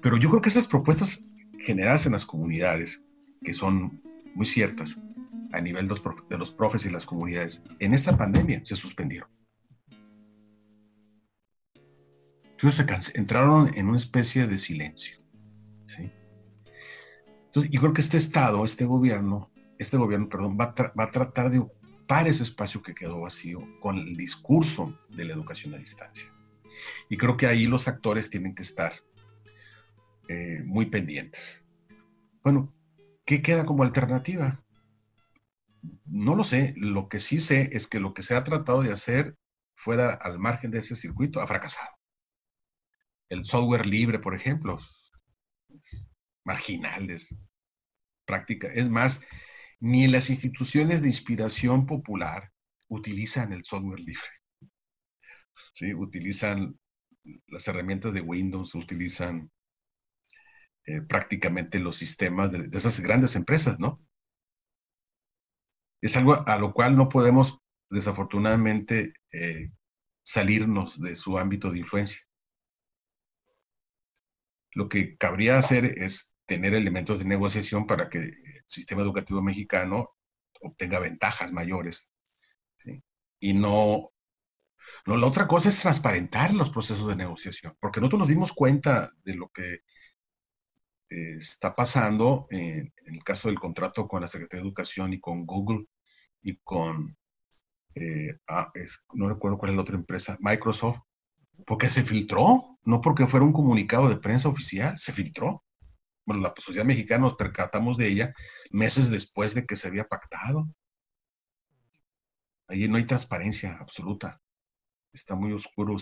Pero 0.00 0.16
yo 0.16 0.30
creo 0.30 0.40
que 0.40 0.48
estas 0.48 0.68
propuestas 0.68 1.26
generadas 1.58 2.06
en 2.06 2.12
las 2.12 2.24
comunidades, 2.24 3.04
que 3.42 3.52
son 3.52 4.00
muy 4.34 4.46
ciertas, 4.46 4.96
a 5.56 5.60
nivel 5.60 5.88
de 5.88 6.38
los, 6.38 6.52
profes 6.52 6.86
y 6.86 6.90
las 6.90 7.06
comunidades 7.06 7.64
en 7.78 7.94
esta 7.94 8.16
pandemia 8.16 8.60
se 8.64 8.76
suspendieron. 8.76 9.28
Entonces 12.52 13.14
entraron 13.14 13.70
en 13.74 13.88
una 13.88 13.96
especie 13.96 14.46
de 14.46 14.58
silencio. 14.58 15.18
Entonces, 17.46 17.72
yo 17.72 17.80
creo 17.80 17.92
que 17.94 18.02
este 18.02 18.18
Estado, 18.18 18.64
este 18.64 18.84
gobierno, 18.84 19.50
este 19.78 19.96
gobierno, 19.96 20.28
perdón, 20.28 20.58
va 20.60 20.74
a, 20.76 21.10
tratar 21.10 21.50
de 21.50 21.60
ocupar 21.60 22.28
ese 22.28 22.42
espacio 22.42 22.82
que 22.82 22.94
quedó 22.94 23.22
vacío 23.22 23.60
con 23.80 23.96
el 23.96 24.16
discurso 24.16 24.98
de 25.08 25.24
la 25.24 25.32
educación 25.32 25.72
a 25.74 25.78
distancia. 25.78 26.30
Y 27.08 27.16
creo 27.16 27.36
que 27.36 27.46
ahí 27.46 27.66
los 27.66 27.88
actores 27.88 28.28
tienen 28.28 28.54
que 28.54 28.62
estar 28.62 28.92
eh, 30.28 30.62
muy 30.66 30.86
pendientes. 30.86 31.66
Bueno, 32.42 32.74
¿qué 33.24 33.40
queda 33.40 33.64
como 33.64 33.84
alternativa? 33.84 34.62
No 36.06 36.34
lo 36.34 36.44
sé, 36.44 36.74
lo 36.76 37.08
que 37.08 37.20
sí 37.20 37.40
sé 37.40 37.70
es 37.72 37.86
que 37.86 38.00
lo 38.00 38.14
que 38.14 38.22
se 38.22 38.34
ha 38.34 38.44
tratado 38.44 38.82
de 38.82 38.92
hacer 38.92 39.36
fuera 39.76 40.14
al 40.14 40.38
margen 40.38 40.70
de 40.70 40.78
ese 40.80 40.96
circuito 40.96 41.40
ha 41.40 41.46
fracasado. 41.46 41.90
el 43.28 43.44
software 43.44 43.86
libre, 43.86 44.18
por 44.20 44.34
ejemplo, 44.34 44.78
marginales, 46.44 47.34
práctica. 48.24 48.68
Es 48.68 48.88
más, 48.88 49.22
ni 49.80 50.06
las 50.06 50.30
instituciones 50.30 51.02
de 51.02 51.08
inspiración 51.08 51.86
popular 51.86 52.52
utilizan 52.88 53.52
el 53.52 53.64
software 53.64 54.00
libre. 54.00 54.30
¿Sí? 55.74 55.92
Utilizan 55.94 56.78
las 57.48 57.66
herramientas 57.68 58.14
de 58.14 58.20
Windows, 58.20 58.74
utilizan 58.74 59.50
eh, 60.86 61.00
prácticamente 61.02 61.80
los 61.80 61.96
sistemas 61.96 62.52
de, 62.52 62.68
esas 62.76 63.00
grandes 63.00 63.34
empresas, 63.36 63.78
¿no? 63.78 64.00
Es 66.00 66.16
algo 66.16 66.46
a 66.46 66.58
lo 66.58 66.72
cual 66.72 66.96
no 66.96 67.08
podemos, 67.08 67.58
desafortunadamente, 67.90 69.14
eh, 69.32 69.70
salirnos 70.22 71.00
de 71.00 71.16
su 71.16 71.38
ámbito 71.38 71.70
de 71.70 71.78
influencia. 71.78 72.20
Lo 74.72 74.88
que 74.88 75.16
cabría 75.16 75.58
hacer 75.58 75.84
es 75.84 76.34
tener 76.46 76.74
elementos 76.74 77.18
de 77.18 77.24
negociación 77.24 77.86
para 77.86 78.08
que 78.08 78.18
el 78.18 78.34
sistema 78.66 79.02
educativo 79.02 79.42
mexicano 79.42 80.16
obtenga 80.60 80.98
ventajas 80.98 81.52
mayores. 81.52 82.12
Y 83.38 83.52
no, 83.52 84.12
no, 85.06 85.16
la 85.16 85.26
otra 85.26 85.46
cosa 85.46 85.68
es 85.68 85.80
transparentar 85.80 86.52
los 86.54 86.70
procesos 86.70 87.06
de 87.08 87.16
negociación, 87.16 87.76
porque 87.80 88.00
nosotros 88.00 88.20
nos 88.20 88.28
dimos 88.28 88.52
cuenta 88.52 89.12
de 89.24 89.34
lo 89.34 89.48
que 89.48 89.80
eh, 91.10 91.36
está 91.36 91.74
pasando 91.74 92.46
en, 92.50 92.92
el 93.06 93.24
caso 93.24 93.48
del 93.48 93.58
contrato 93.58 94.08
con 94.08 94.22
la 94.22 94.28
Secretaría 94.28 94.62
de 94.62 94.68
Educación 94.68 95.12
y 95.12 95.20
con 95.20 95.46
Google 95.46 95.86
y 96.42 96.56
con, 96.62 97.16
eh, 97.94 98.38
ah, 98.48 98.72
no 99.14 99.28
recuerdo 99.28 99.58
cuál 99.58 99.70
es 99.70 99.76
la 99.76 99.82
otra 99.82 99.96
empresa, 99.96 100.36
Microsoft, 100.40 100.98
porque 101.66 101.88
se 101.88 102.02
filtró, 102.02 102.78
no 102.84 103.00
porque 103.00 103.26
fuera 103.26 103.46
un 103.46 103.52
comunicado 103.52 104.08
de 104.08 104.16
prensa 104.16 104.48
oficial, 104.48 104.96
se 104.98 105.12
filtró 105.12 105.64
bueno, 106.26 106.42
la 106.42 106.52
sociedad 106.58 106.84
mexicana 106.84 107.22
nos 107.22 107.36
percatamos 107.36 107.96
de 107.96 108.08
ella 108.08 108.34
meses 108.70 109.10
después 109.10 109.54
de 109.54 109.64
que 109.64 109.76
se 109.76 109.86
había 109.86 110.08
pactado. 110.08 110.68
Ahí 112.66 112.88
no 112.88 112.96
hay 112.96 113.04
transparencia 113.04 113.76
absoluta. 113.80 114.40
Está 115.12 115.36
muy 115.36 115.52
oscuro 115.52 115.96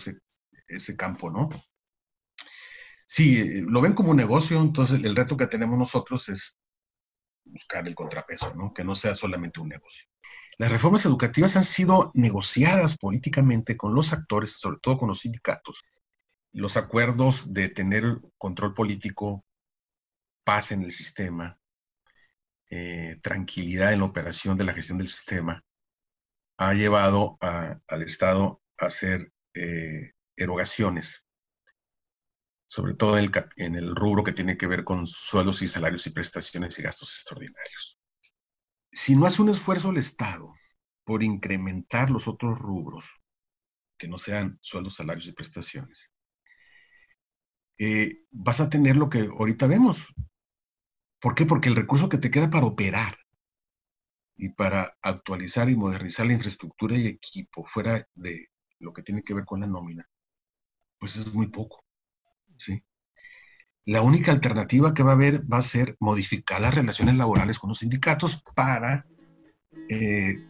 ese, 0.67 0.97
campo, 0.97 1.29
¿no? 1.29 1.49
Sí, 3.05 3.39
eh, 3.39 3.63
lo 3.67 3.81
ven 3.81 3.93
como 3.93 4.11
un 4.11 4.17
negocio, 4.17 4.59
entonces 4.59 5.03
el 5.03 5.15
reto 5.15 5.37
que 5.37 5.47
tenemos 5.47 5.77
nosotros 5.77 6.27
es 6.29 6.57
buscar 7.45 7.87
el 7.87 7.95
contrapeso, 7.95 8.53
¿no? 8.55 8.73
Que 8.73 8.83
no 8.83 8.95
sea 8.95 9.15
solamente 9.15 9.59
un 9.59 9.69
negocio. 9.69 10.07
Las 10.57 10.71
reformas 10.71 11.05
educativas 11.05 11.55
han 11.55 11.63
sido 11.63 12.11
negociadas 12.13 12.97
políticamente 12.97 13.77
con 13.77 13.93
los 13.93 14.13
actores, 14.13 14.53
sobre 14.59 14.79
todo 14.81 14.97
con 14.97 15.09
los 15.09 15.19
sindicatos. 15.19 15.83
Los 16.53 16.77
acuerdos 16.77 17.53
de 17.53 17.69
tener 17.69 18.19
control 18.37 18.73
político 18.73 19.45
paz 20.43 20.71
en 20.71 20.83
el 20.83 20.91
sistema, 20.91 21.59
eh, 22.69 23.17
tranquilidad 23.21 23.93
en 23.93 23.99
la 23.99 24.05
operación 24.05 24.57
de 24.57 24.63
la 24.63 24.73
gestión 24.73 24.97
del 24.97 25.07
sistema, 25.07 25.63
ha 26.57 26.73
llevado 26.73 27.37
al 27.41 28.01
Estado 28.01 28.61
a 28.77 28.85
hacer 28.85 29.31
eh, 29.53 30.13
erogaciones, 30.37 31.24
sobre 32.75 32.93
todo 32.93 33.17
en 33.17 33.25
el, 33.25 33.31
en 33.55 33.75
el 33.75 33.95
rubro 33.95 34.21
que 34.21 34.33
tiene 34.33 34.57
que 34.57 34.67
ver 34.67 34.83
con 34.83 35.07
sueldos 35.07 35.61
y 35.61 35.67
salarios 35.67 36.05
y 36.07 36.09
prestaciones 36.09 36.77
y 36.77 36.81
gastos 36.81 37.13
extraordinarios. 37.13 37.99
Si 38.91 39.15
no 39.15 39.25
hace 39.25 39.41
un 39.41 39.49
esfuerzo 39.49 39.91
el 39.91 39.97
Estado 39.97 40.53
por 41.05 41.23
incrementar 41.23 42.09
los 42.11 42.27
otros 42.27 42.59
rubros, 42.59 43.09
que 43.97 44.09
no 44.09 44.17
sean 44.17 44.59
sueldos, 44.61 44.95
salarios 44.95 45.27
y 45.27 45.31
prestaciones, 45.31 46.11
eh, 47.77 48.23
vas 48.31 48.59
a 48.59 48.69
tener 48.69 48.97
lo 48.97 49.09
que 49.09 49.21
ahorita 49.21 49.67
vemos, 49.67 50.07
¿Por 51.21 51.33
qué? 51.33 51.45
Porque 51.45 51.69
el 51.69 51.75
recurso 51.75 52.09
que 52.09 52.17
te 52.17 52.29
queda 52.29 52.49
para 52.49 52.65
operar 52.65 53.17
y 54.35 54.49
para 54.49 54.97
actualizar 55.01 55.69
y 55.69 55.75
modernizar 55.75 56.25
la 56.25 56.33
infraestructura 56.33 56.97
y 56.97 57.07
equipo 57.07 57.63
fuera 57.63 58.05
de 58.13 58.49
lo 58.79 58.93
que 58.93 59.01
tiene 59.01 59.23
que 59.23 59.33
ver 59.33 59.45
con 59.45 59.61
la 59.61 59.67
nómina, 59.67 60.07
pues 60.99 61.15
es 61.15 61.33
muy 61.33 61.47
poco. 61.47 61.84
¿Sí? 62.57 62.83
La 63.85 64.01
única 64.01 64.31
alternativa 64.31 64.93
que 64.93 65.03
va 65.03 65.11
a 65.11 65.15
haber 65.15 65.41
va 65.51 65.59
a 65.59 65.63
ser 65.63 65.95
modificar 65.99 66.61
las 66.61 66.73
relaciones 66.73 67.15
laborales 67.15 67.59
con 67.59 67.69
los 67.69 67.79
sindicatos 67.79 68.43
para 68.55 69.05
eh, 69.89 70.43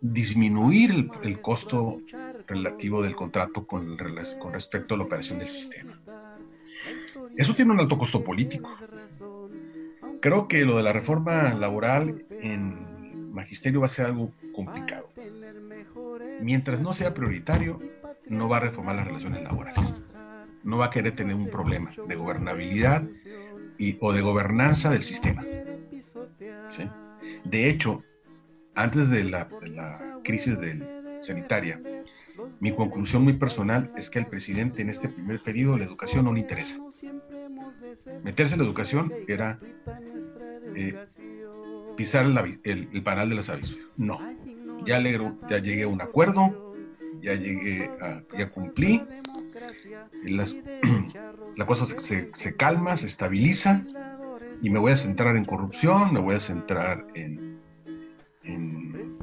disminuir 0.00 1.10
el, 1.22 1.40
costo 1.40 2.00
relativo 2.46 3.02
del 3.02 3.16
contrato 3.16 3.66
con, 3.66 3.96
con 4.38 4.52
respecto 4.52 4.94
a 4.94 4.98
la 4.98 5.04
operación 5.04 5.38
del 5.38 5.48
sistema. 5.48 5.98
Eso 7.36 7.54
tiene 7.54 7.72
un 7.72 7.80
alto 7.80 7.96
costo 7.96 8.22
político 8.22 8.68
creo 10.20 10.48
que 10.48 10.64
lo 10.64 10.76
de 10.76 10.82
la 10.82 10.92
reforma 10.92 11.54
laboral 11.54 12.24
en 12.40 13.32
magisterio 13.32 13.80
va 13.80 13.86
a 13.86 13.90
ser 13.90 14.06
algo 14.06 14.32
complicado. 14.54 15.08
Mientras 16.40 16.80
no 16.80 16.92
sea 16.92 17.14
prioritario, 17.14 17.80
no 18.26 18.48
va 18.48 18.58
a 18.58 18.60
reformar 18.60 18.96
las 18.96 19.06
relaciones 19.06 19.42
laborales. 19.42 20.00
No 20.62 20.78
va 20.78 20.86
a 20.86 20.90
querer 20.90 21.12
tener 21.12 21.34
un 21.34 21.48
problema 21.48 21.92
de 22.06 22.16
gobernabilidad 22.16 23.06
y, 23.78 23.96
o 24.00 24.12
de 24.12 24.20
gobernanza 24.20 24.90
del 24.90 25.02
sistema. 25.02 25.44
De 27.44 27.68
hecho, 27.68 28.02
antes 28.74 29.10
de 29.10 29.24
la, 29.24 29.48
crisis 30.22 30.58
sanitaria, 31.20 31.80
mi 32.60 32.72
conclusión 32.72 33.24
muy 33.24 33.34
personal 33.34 33.92
es 33.96 34.10
que 34.10 34.18
al 34.18 34.26
presidente 34.26 34.82
en 34.82 34.90
este 34.90 35.08
primer 35.08 35.40
periodo 35.40 35.78
la 35.78 35.84
educación 35.84 36.24
no 36.24 36.32
le 36.32 36.40
interesa. 36.40 36.78
Meterse 38.22 38.54
en 38.54 38.60
la 38.60 38.66
educación 38.66 39.12
era 39.26 39.58
eh, 40.74 40.94
pisar 41.96 42.26
el, 42.26 42.88
el, 42.92 43.02
panal 43.02 43.28
de 43.30 43.36
las 43.36 43.50
avispas. 43.50 43.86
No, 43.96 44.18
ya, 44.84 45.00
ya 45.48 45.58
llegué 45.58 45.82
a 45.82 45.88
un 45.88 46.00
acuerdo, 46.00 46.74
ya 47.20 47.34
llegué 47.34 47.90
a, 48.00 48.22
ya 48.36 48.50
cumplí, 48.50 49.02
las, 50.24 50.56
la 51.56 51.66
cosa 51.66 51.86
se, 51.86 52.30
se, 52.32 52.56
calma, 52.56 52.96
se 52.96 53.06
estabiliza 53.06 53.84
y 54.62 54.70
me 54.70 54.78
voy 54.78 54.92
a 54.92 54.96
centrar 54.96 55.36
en 55.36 55.44
corrupción, 55.44 56.12
me 56.12 56.20
voy 56.20 56.34
a 56.34 56.40
centrar 56.40 57.06
en, 57.14 57.60
en 58.44 59.18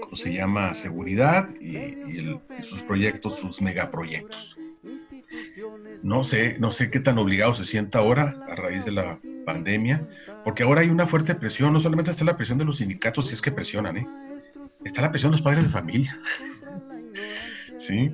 ¿cómo 0.00 0.14
se 0.14 0.32
llama? 0.32 0.74
Seguridad 0.74 1.48
y, 1.60 1.76
y 1.76 2.40
sus 2.62 2.82
proyectos, 2.82 3.36
sus 3.36 3.60
megaproyectos. 3.60 4.58
No 6.02 6.24
sé, 6.24 6.56
no 6.58 6.72
sé 6.72 6.90
qué 6.90 7.00
tan 7.00 7.18
obligado 7.18 7.54
se 7.54 7.64
sienta 7.64 7.98
ahora 7.98 8.44
a 8.48 8.54
raíz 8.54 8.84
de 8.84 8.92
la 8.92 9.18
pandemia, 9.44 10.08
porque 10.44 10.62
ahora 10.62 10.80
hay 10.80 10.88
una 10.88 11.06
fuerte 11.06 11.34
presión, 11.34 11.72
no 11.72 11.80
solamente 11.80 12.10
está 12.10 12.24
la 12.24 12.36
presión 12.36 12.58
de 12.58 12.64
los 12.64 12.78
sindicatos, 12.78 13.28
si 13.28 13.34
es 13.34 13.42
que 13.42 13.52
presionan, 13.52 13.96
¿eh? 13.98 14.08
está 14.84 15.02
la 15.02 15.10
presión 15.10 15.30
de 15.30 15.36
los 15.36 15.42
padres 15.42 15.64
de 15.64 15.70
familia. 15.70 16.18
sí. 17.78 18.12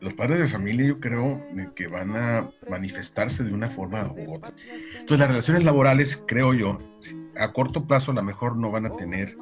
Los 0.00 0.14
padres 0.14 0.38
de 0.38 0.48
familia 0.48 0.86
yo 0.86 1.00
creo 1.00 1.42
que 1.74 1.86
van 1.88 2.14
a 2.16 2.50
manifestarse 2.68 3.44
de 3.44 3.52
una 3.52 3.68
forma 3.68 4.12
u 4.12 4.34
otra. 4.34 4.52
Entonces 4.92 5.18
las 5.18 5.28
relaciones 5.28 5.64
laborales, 5.64 6.22
creo 6.26 6.52
yo, 6.52 6.78
a 7.36 7.52
corto 7.52 7.86
plazo 7.86 8.10
a 8.10 8.14
lo 8.14 8.22
mejor 8.22 8.56
no 8.56 8.70
van 8.70 8.86
a 8.86 8.96
tener, 8.96 9.36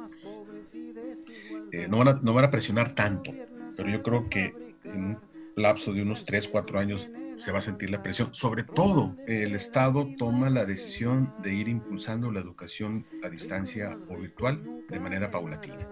eh, 1.71 1.87
no, 1.89 1.97
van 1.97 2.07
a, 2.07 2.19
no 2.21 2.33
van 2.33 2.45
a 2.45 2.51
presionar 2.51 2.95
tanto, 2.95 3.31
pero 3.75 3.89
yo 3.89 4.01
creo 4.01 4.29
que 4.29 4.53
en 4.85 5.03
un 5.03 5.19
lapso 5.55 5.93
de 5.93 6.01
unos 6.01 6.25
3, 6.25 6.47
4 6.47 6.79
años 6.79 7.09
se 7.35 7.51
va 7.51 7.59
a 7.59 7.61
sentir 7.61 7.89
la 7.89 8.01
presión. 8.01 8.33
Sobre 8.33 8.63
todo, 8.63 9.15
el 9.27 9.55
Estado 9.55 10.07
toma 10.17 10.49
la 10.49 10.65
decisión 10.65 11.33
de 11.43 11.53
ir 11.53 11.67
impulsando 11.67 12.31
la 12.31 12.39
educación 12.39 13.05
a 13.23 13.29
distancia 13.29 13.97
o 14.09 14.17
virtual 14.17 14.61
de 14.89 14.99
manera 14.99 15.31
paulatina. 15.31 15.87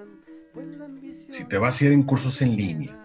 Si 1.30 1.46
te 1.46 1.58
vas 1.58 1.82
a 1.82 1.86
ir 1.86 1.92
en 1.92 2.04
cursos 2.04 2.42
en 2.42 2.56
línea, 2.56 2.98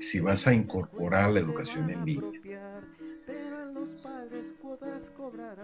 si 0.00 0.20
vas 0.20 0.46
a 0.46 0.54
incorporar 0.54 1.30
la 1.30 1.40
educación 1.40 1.90
en 1.90 2.04
línea, 2.04 2.82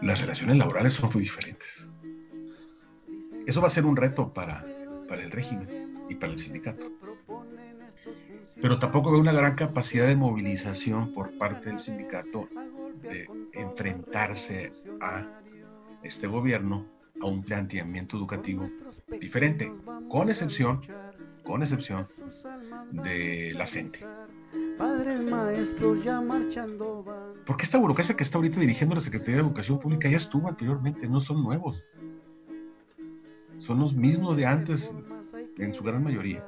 las 0.01 0.21
relaciones 0.21 0.57
laborales 0.59 0.95
son 0.95 1.11
muy 1.13 1.23
diferentes. 1.23 1.91
Eso 3.47 3.61
va 3.61 3.67
a 3.67 3.71
ser 3.71 3.87
un 3.87 3.97
reto 3.97 4.33
para, 4.33 4.65
para 5.09 5.23
el 5.23 5.31
régimen 5.31 6.05
y 6.09 6.15
para 6.15 6.33
el 6.33 6.39
sindicato 6.39 6.91
pero 8.63 8.79
tampoco 8.79 9.11
veo 9.11 9.21
una 9.21 9.33
gran 9.33 9.57
capacidad 9.57 10.07
de 10.07 10.15
movilización 10.15 11.13
por 11.13 11.37
parte 11.37 11.69
del 11.69 11.81
sindicato 11.81 12.49
de 13.03 13.29
enfrentarse 13.55 14.73
a 15.01 15.41
este 16.05 16.29
gobierno 16.29 16.87
a 17.21 17.27
un 17.27 17.43
planteamiento 17.43 18.17
educativo 18.17 18.69
diferente, 19.21 19.73
con 20.09 20.29
excepción, 20.29 20.81
con 21.43 21.63
excepción 21.63 22.07
de 22.91 23.53
la 23.55 23.67
CENTE. 23.67 24.07
Porque 27.47 27.65
esta 27.65 27.79
burocracia 27.79 28.17
que 28.17 28.23
está 28.23 28.39
ahorita 28.39 28.61
dirigiendo 28.61 28.95
la 28.95 29.01
Secretaría 29.01 29.37
de 29.37 29.43
Educación 29.43 29.79
Pública 29.79 30.09
ya 30.09 30.17
estuvo 30.17 30.49
anteriormente, 30.49 31.09
no 31.09 31.21
son 31.21 31.43
nuevos. 31.43 31.87
Son 33.59 33.79
los 33.79 33.95
mismos 33.95 34.37
de 34.37 34.47
antes, 34.47 34.95
en 35.59 35.75
su 35.75 35.85
gran 35.85 36.03
mayoría 36.03 36.45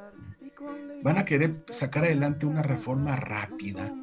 van 1.05 1.19
a 1.19 1.27
querer 1.27 1.63
sacar 1.69 2.05
adelante 2.05 2.47
una 2.47 2.63
reforma 2.63 3.15
rápida, 3.15 3.95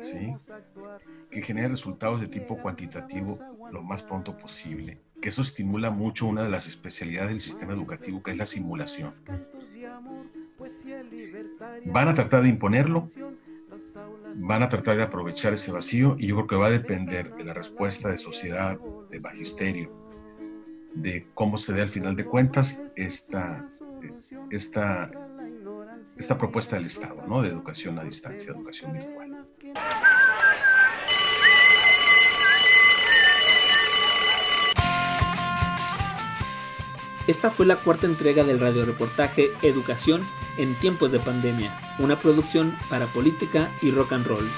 ¿sí? 0.00 0.34
que 1.30 1.40
genere 1.40 1.68
resultados 1.68 2.20
de 2.20 2.26
tipo 2.26 2.58
cuantitativo 2.58 3.38
lo 3.70 3.84
más 3.84 4.02
pronto 4.02 4.36
posible, 4.36 4.98
que 5.22 5.28
eso 5.28 5.40
estimula 5.40 5.92
mucho 5.92 6.26
una 6.26 6.42
de 6.42 6.50
las 6.50 6.66
especialidades 6.66 7.30
del 7.30 7.40
sistema 7.40 7.74
educativo, 7.74 8.24
que 8.24 8.32
es 8.32 8.36
la 8.36 8.46
simulación. 8.46 9.14
Van 11.84 12.08
a 12.08 12.14
tratar 12.14 12.42
de 12.42 12.48
imponerlo, 12.48 13.10
van 14.34 14.62
a 14.62 14.68
tratar 14.68 14.96
de 14.96 15.02
aprovechar 15.02 15.52
ese 15.52 15.72
vacío 15.72 16.16
y 16.18 16.28
yo 16.28 16.36
creo 16.36 16.46
que 16.46 16.56
va 16.56 16.66
a 16.66 16.70
depender 16.70 17.34
de 17.34 17.44
la 17.44 17.54
respuesta 17.54 18.08
de 18.08 18.18
sociedad, 18.18 18.78
de 19.10 19.20
magisterio, 19.20 19.92
de 20.94 21.26
cómo 21.34 21.56
se 21.56 21.72
dé 21.72 21.82
al 21.82 21.88
final 21.88 22.16
de 22.16 22.24
cuentas 22.24 22.82
esta, 22.96 23.68
esta, 24.50 25.10
esta 26.16 26.38
propuesta 26.38 26.76
del 26.76 26.86
Estado, 26.86 27.22
¿no? 27.26 27.42
De 27.42 27.48
educación 27.48 27.98
a 27.98 28.04
distancia, 28.04 28.52
educación 28.52 28.92
virtual. 28.92 29.44
Esta 37.26 37.50
fue 37.50 37.66
la 37.66 37.76
cuarta 37.76 38.06
entrega 38.06 38.42
del 38.42 38.58
radioreportaje 38.58 39.48
Educación 39.62 40.22
en 40.58 40.74
tiempos 40.74 41.10
de 41.10 41.20
pandemia, 41.20 41.72
una 41.98 42.16
producción 42.16 42.74
para 42.90 43.06
política 43.06 43.70
y 43.80 43.90
rock 43.90 44.12
and 44.12 44.26
roll. 44.26 44.48